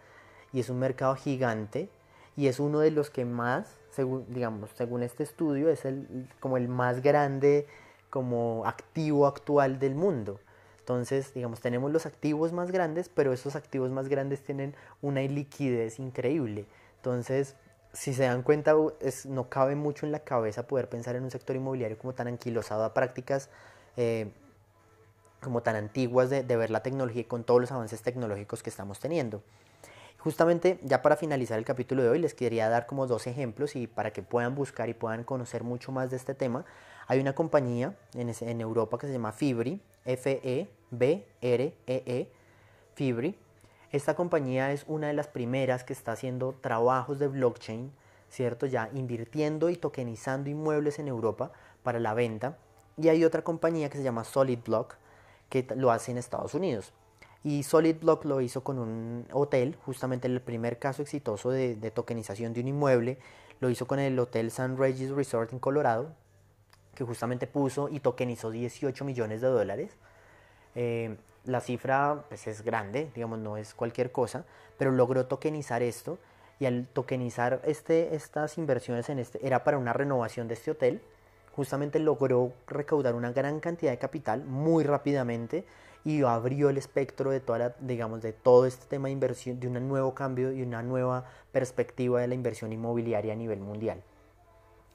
y 0.53 0.61
es 0.61 0.71
un 0.71 0.79
mercado 0.79 1.15
gigante 1.17 1.89
y 2.37 2.49
es 2.49 2.61
uno 2.61 2.81
de 2.81 2.91
los 2.91 3.11
que 3.11 3.25
más, 3.25 3.79
según, 3.91 4.27
digamos, 4.29 4.71
según 4.75 5.03
este 5.03 5.23
estudio, 5.23 5.69
es 5.69 5.85
el, 5.85 6.29
como 6.41 6.57
el 6.57 6.69
más 6.69 7.03
grande 7.03 7.67
como 8.11 8.65
activo 8.67 9.27
actual 9.27 9.79
del 9.79 9.95
mundo. 9.95 10.41
Entonces, 10.85 11.33
digamos, 11.33 11.63
tenemos 11.63 11.91
los 11.91 12.05
activos 12.05 12.53
más 12.53 12.71
grandes, 12.71 13.09
pero 13.09 13.33
esos 13.33 13.57
activos 13.57 13.91
más 13.91 14.09
grandes 14.09 14.45
tienen 14.45 14.75
una 15.01 15.23
liquidez 15.23 15.99
increíble. 15.99 16.67
Entonces, 16.97 17.57
si 17.95 18.13
se 18.13 18.25
dan 18.25 18.43
cuenta, 18.43 18.75
es, 19.01 19.25
no 19.25 19.49
cabe 19.49 19.77
mucho 19.77 20.05
en 20.05 20.13
la 20.13 20.19
cabeza 20.19 20.67
poder 20.67 20.91
pensar 20.91 21.17
en 21.17 21.25
un 21.25 21.31
sector 21.31 21.57
inmobiliario 21.57 21.97
como 21.97 22.13
tan 22.13 22.29
anquilosado 22.29 22.85
a 22.85 22.93
prácticas 22.93 23.49
eh, 23.97 24.31
como 25.41 25.63
tan 25.63 25.77
antiguas 25.77 26.29
de, 26.29 26.43
de 26.43 26.55
ver 26.55 26.69
la 26.69 26.83
tecnología 26.83 27.23
y 27.23 27.25
con 27.25 27.45
todos 27.45 27.63
los 27.63 27.73
avances 27.73 28.03
tecnológicos 28.03 28.63
que 28.63 28.69
estamos 28.69 29.01
teniendo. 29.01 29.43
Justamente 30.19 30.79
ya 30.83 31.01
para 31.01 31.17
finalizar 31.17 31.59
el 31.59 31.65
capítulo 31.65 32.03
de 32.03 32.11
hoy 32.11 32.19
les 32.19 32.35
quería 32.35 32.69
dar 32.69 32.85
como 32.85 33.07
dos 33.07 33.27
ejemplos 33.27 33.75
y 33.75 33.87
para 33.87 34.13
que 34.13 34.23
puedan 34.23 34.55
buscar 34.55 34.91
y 34.91 34.95
puedan 34.95 35.25
conocer 35.25 35.65
mucho 35.65 35.93
más 35.93 36.11
de 36.11 36.19
este 36.19 36.35
tema. 36.35 36.67
Hay 37.07 37.21
una 37.21 37.35
compañía 37.35 37.97
en, 38.15 38.61
Europa 38.61 38.99
que 38.99 39.07
se 39.07 39.13
llama 39.13 39.33
Fibri, 39.33 39.81
F-E-B-R-E-E, 40.05 40.67
-E, 42.07 42.29
Fibri. 42.95 43.37
Esta 43.91 44.15
compañía 44.15 44.73
es 44.73 44.85
una 44.89 45.09
de 45.09 45.13
las 45.13 45.29
primeras 45.29 45.85
que 45.85 45.93
está 45.93 46.13
haciendo 46.13 46.55
trabajos 46.61 47.19
de 47.19 47.29
blockchain, 47.29 47.93
¿cierto? 48.31 48.67
Ya 48.67 48.89
invirtiendo 48.95 49.69
y 49.69 49.77
tokenizando 49.77 50.49
inmuebles 50.49 50.99
en 50.99 51.09
Europa 51.09 51.53
para 51.83 52.01
la 52.01 52.15
venta. 52.15 52.57
Y 52.97 53.09
hay 53.09 53.25
otra 53.25 53.43
compañía 53.43 53.91
que 53.91 53.99
se 53.99 54.05
llama 54.05 54.25
SolidBlock, 54.25 54.97
que 55.51 55.67
lo 55.77 55.91
hace 55.91 56.11
en 56.11 56.19
Estados 56.19 56.55
Unidos. 56.55 56.93
Y 57.43 57.63
SolidBlock 57.65 58.25
lo 58.25 58.41
hizo 58.41 58.65
con 58.65 58.79
un 58.79 59.27
hotel, 59.31 59.77
justamente 59.85 60.27
el 60.27 60.41
primer 60.41 60.79
caso 60.79 61.03
exitoso 61.03 61.51
de, 61.51 61.77
de 61.77 61.91
tokenización 61.91 62.55
de 62.55 62.63
un 62.63 62.69
inmueble, 62.69 63.19
lo 63.61 63.69
hizo 63.69 63.87
con 63.87 63.99
el 63.99 64.19
Hotel 64.19 64.51
San 64.51 64.79
Regis 64.79 65.11
Resort 65.11 65.53
en 65.53 65.59
Colorado, 65.59 66.15
que 66.95 67.05
justamente 67.05 67.47
puso 67.47 67.89
y 67.89 68.01
tokenizó 68.01 68.51
18 68.51 69.05
millones 69.05 69.41
de 69.41 69.49
dólares. 69.49 69.91
Eh, 70.75 71.17
la 71.45 71.61
cifra 71.61 72.25
pues, 72.29 72.47
es 72.47 72.63
grande, 72.63 73.11
digamos, 73.15 73.39
no 73.39 73.57
es 73.57 73.75
cualquier 73.75 74.13
cosa, 74.13 74.45
pero 74.79 74.93
logró 74.93 75.27
tokenizar 75.27 75.83
esto 75.83 76.19
y 76.59 76.67
al 76.67 76.87
tokenizar 76.87 77.61
este, 77.65 78.15
estas 78.15 78.59
inversiones 78.59 79.09
en 79.09 79.19
este, 79.19 79.45
era 79.47 79.65
para 79.65 79.79
una 79.79 79.93
renovación 79.93 80.49
de 80.49 80.55
este 80.55 80.71
hotel, 80.71 81.03
justamente 81.53 81.99
logró 81.99 82.53
recaudar 82.67 83.15
una 83.15 83.33
gran 83.33 83.61
cantidad 83.61 83.93
de 83.93 83.99
capital 83.99 84.45
muy 84.45 84.85
rápidamente 84.85 85.65
y 86.05 86.23
abrió 86.23 86.69
el 86.69 86.77
espectro 86.77 87.31
de 87.31 87.41
toda 87.41 87.75
digamos, 87.81 88.23
de 88.23 88.33
todo 88.33 88.67
este 88.67 88.87
tema 88.87 89.09
de 89.09 89.13
inversión, 89.13 89.59
de 89.59 89.69
un 89.69 89.89
nuevo 89.89 90.15
cambio 90.15 90.53
y 90.53 90.63
una 90.63 90.83
nueva 90.83 91.25
perspectiva 91.53 92.21
de 92.21 92.29
la 92.29 92.35
inversión 92.35 92.73
inmobiliaria 92.73 93.33
a 93.33 93.37
nivel 93.37 93.61
mundial. 93.61 94.03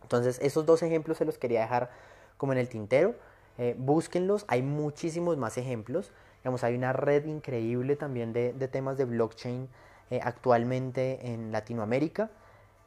Entonces, 0.10 0.40
esos 0.42 0.66
dos 0.66 0.82
ejemplos 0.82 1.20
se 1.20 1.26
los 1.26 1.38
quería 1.38 1.62
dejar 1.62 1.92
como 2.36 2.52
en 2.52 2.58
el 2.58 2.68
tintero. 2.68 3.14
Eh, 3.60 3.76
búsquenlos, 3.78 4.44
hay 4.48 4.64
muchísimos 4.64 5.38
más 5.38 5.56
ejemplos. 5.60 6.12
Digamos, 6.42 6.64
hay 6.64 6.74
una 6.74 6.94
red 6.94 7.26
increíble 7.26 7.96
también 7.96 8.34
de, 8.34 8.54
temas 8.72 8.98
de 8.98 9.06
blockchain 9.06 9.70
eh, 10.10 10.20
actualmente 10.24 11.32
en 11.32 11.52
Latinoamérica. 11.52 12.32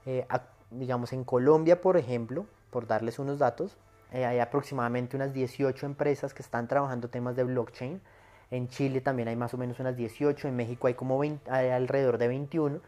Eh, 0.05 0.27
digamos, 0.73 1.13
en 1.13 1.23
Colombia, 1.23 1.81
por 1.81 1.97
ejemplo, 1.97 2.47
por 2.71 2.89
darles 2.89 3.21
unos 3.21 3.39
datos, 3.39 3.77
hay 4.11 4.41
aproximadamente 4.41 5.15
unas 5.17 5.33
18 5.33 5.87
empresas 5.87 6.35
que 6.35 6.43
están 6.43 6.67
trabajando 6.67 7.09
temas 7.09 7.37
de 7.37 7.45
blockchain. 7.45 8.01
En 8.51 8.69
Chile 8.69 9.01
también 9.01 9.29
hay 9.29 9.37
más 9.37 9.55
o 9.55 9.59
menos 9.59 9.79
unas 9.79 9.97
18, 9.97 10.49
en 10.49 10.57
México 10.57 10.89
hay 10.89 10.95
como 10.95 11.23
hay 11.23 11.39
alrededor 11.71 12.19
de 12.19 12.29
21 12.29 12.81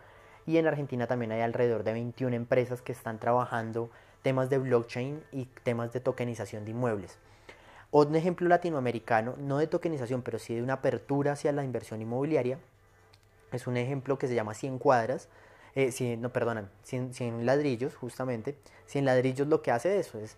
y 0.44 0.58
en 0.58 0.66
Argentina 0.66 1.06
también 1.06 1.32
hay 1.32 1.40
alrededor 1.40 1.84
de 1.84 1.92
21 1.92 2.34
empresas 2.34 2.82
que 2.82 2.92
están 2.92 3.18
trabajando 3.18 3.90
temas 4.24 4.48
de 4.48 4.58
blockchain 4.58 5.22
y 5.30 5.44
temas 5.62 5.92
de 5.92 6.00
tokenización 6.00 6.64
de 6.64 6.72
inmuebles. 6.72 7.18
Un 7.92 8.16
ejemplo 8.16 8.48
latinoamericano, 8.48 9.36
no 9.38 9.58
de 9.58 9.68
tokenización, 9.68 10.22
pero 10.22 10.40
sí 10.40 10.54
de 10.54 10.62
una 10.62 10.72
apertura 10.74 11.32
hacia 11.32 11.52
la 11.52 11.62
inversión 11.62 12.02
inmobiliaria, 12.02 12.58
es 13.52 13.66
un 13.68 13.76
ejemplo 13.76 14.18
que 14.18 14.26
se 14.26 14.34
llama 14.34 14.54
100 14.54 14.78
cuadras, 14.78 15.28
eh, 15.76 16.16
no, 16.18 16.32
perdonan, 16.32 16.70
100, 16.82 17.44
ladrillos, 17.44 17.94
justamente. 17.94 18.56
100 18.86 19.04
ladrillos 19.04 19.46
lo 19.46 19.62
que 19.62 19.70
hace 19.70 19.98
eso 19.98 20.18
es 20.18 20.36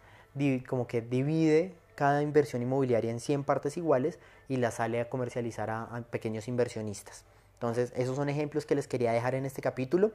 como 0.67 0.87
que 0.87 1.01
divide 1.01 1.73
cada 1.95 2.23
inversión 2.23 2.61
inmobiliaria 2.61 3.11
en 3.11 3.21
100 3.21 3.45
partes 3.45 3.77
iguales 3.77 4.19
y 4.49 4.57
la 4.57 4.71
sale 4.71 5.01
a 5.01 5.09
comercializar 5.09 5.71
a 5.71 6.05
pequeños 6.11 6.49
inversionistas. 6.49 7.25
Entonces, 7.55 7.93
esos 7.97 8.17
son 8.17 8.29
ejemplos 8.29 8.67
que 8.67 8.75
les 8.75 8.87
quería 8.87 9.13
dejar 9.13 9.35
en 9.35 9.47
este 9.47 9.63
capítulo. 9.63 10.11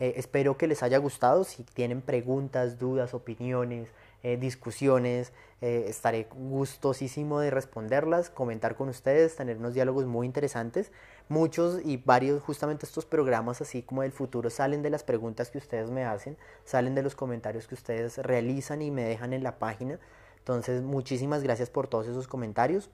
Eh, 0.00 0.14
espero 0.16 0.56
que 0.56 0.66
les 0.66 0.82
haya 0.82 0.98
gustado. 0.98 1.44
Si 1.44 1.62
tienen 1.62 2.00
preguntas, 2.00 2.78
dudas, 2.78 3.12
opiniones, 3.12 3.90
eh, 4.22 4.38
discusiones, 4.38 5.32
eh, 5.60 5.84
estaré 5.88 6.26
gustosísimo 6.32 7.38
de 7.38 7.50
responderlas, 7.50 8.30
comentar 8.30 8.76
con 8.76 8.88
ustedes, 8.88 9.36
tener 9.36 9.58
unos 9.58 9.74
diálogos 9.74 10.06
muy 10.06 10.26
interesantes. 10.26 10.90
Muchos 11.28 11.80
y 11.84 11.98
varios, 11.98 12.42
justamente 12.42 12.86
estos 12.86 13.04
programas 13.04 13.60
así 13.60 13.82
como 13.82 14.02
del 14.02 14.12
futuro, 14.12 14.48
salen 14.48 14.82
de 14.82 14.90
las 14.90 15.04
preguntas 15.04 15.50
que 15.50 15.58
ustedes 15.58 15.90
me 15.90 16.04
hacen, 16.04 16.38
salen 16.64 16.94
de 16.94 17.02
los 17.02 17.14
comentarios 17.14 17.68
que 17.68 17.74
ustedes 17.74 18.18
realizan 18.18 18.82
y 18.82 18.90
me 18.90 19.04
dejan 19.04 19.34
en 19.34 19.42
la 19.44 19.58
página. 19.58 20.00
Entonces, 20.38 20.82
muchísimas 20.82 21.42
gracias 21.42 21.68
por 21.70 21.88
todos 21.88 22.08
esos 22.08 22.26
comentarios. 22.26 22.90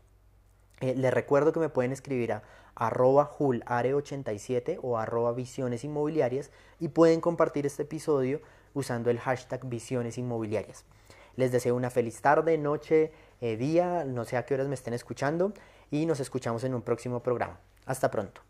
les 0.81 1.15
recuerdo 1.15 1.53
que 1.53 1.61
me 1.61 1.71
pueden 1.71 1.93
escribir 1.93 2.33
a 2.33 2.43
arroba 2.77 3.35
julare87 3.37 4.79
o 4.83 4.99
arroba 4.99 5.33
visiones 5.33 5.83
inmobiliarias 5.83 6.51
y 6.79 6.89
pueden 6.89 7.21
compartir 7.21 7.67
este 7.67 7.83
episodio 7.83 8.41
usando 8.75 9.11
el 9.11 9.19
hashtag 9.19 9.67
visiones 9.67 10.19
inmobiliarias. 10.19 10.85
Les 11.35 11.51
deseo 11.51 11.75
una 11.75 11.91
feliz 11.91 12.21
tarde, 12.21 12.57
noche, 12.59 13.11
eh, 13.41 13.57
día, 13.57 14.05
no 14.05 14.25
sé 14.25 14.37
a 14.37 14.47
qué 14.47 14.55
horas 14.55 14.69
me 14.69 14.75
estén 14.75 14.95
escuchando 14.95 15.53
y 15.91 16.07
nos 16.07 16.21
escuchamos 16.21 16.63
en 16.65 16.75
un 16.75 16.83
próximo 16.83 17.21
programa. 17.23 17.59
Hasta 17.87 18.11
pronto. 18.11 18.43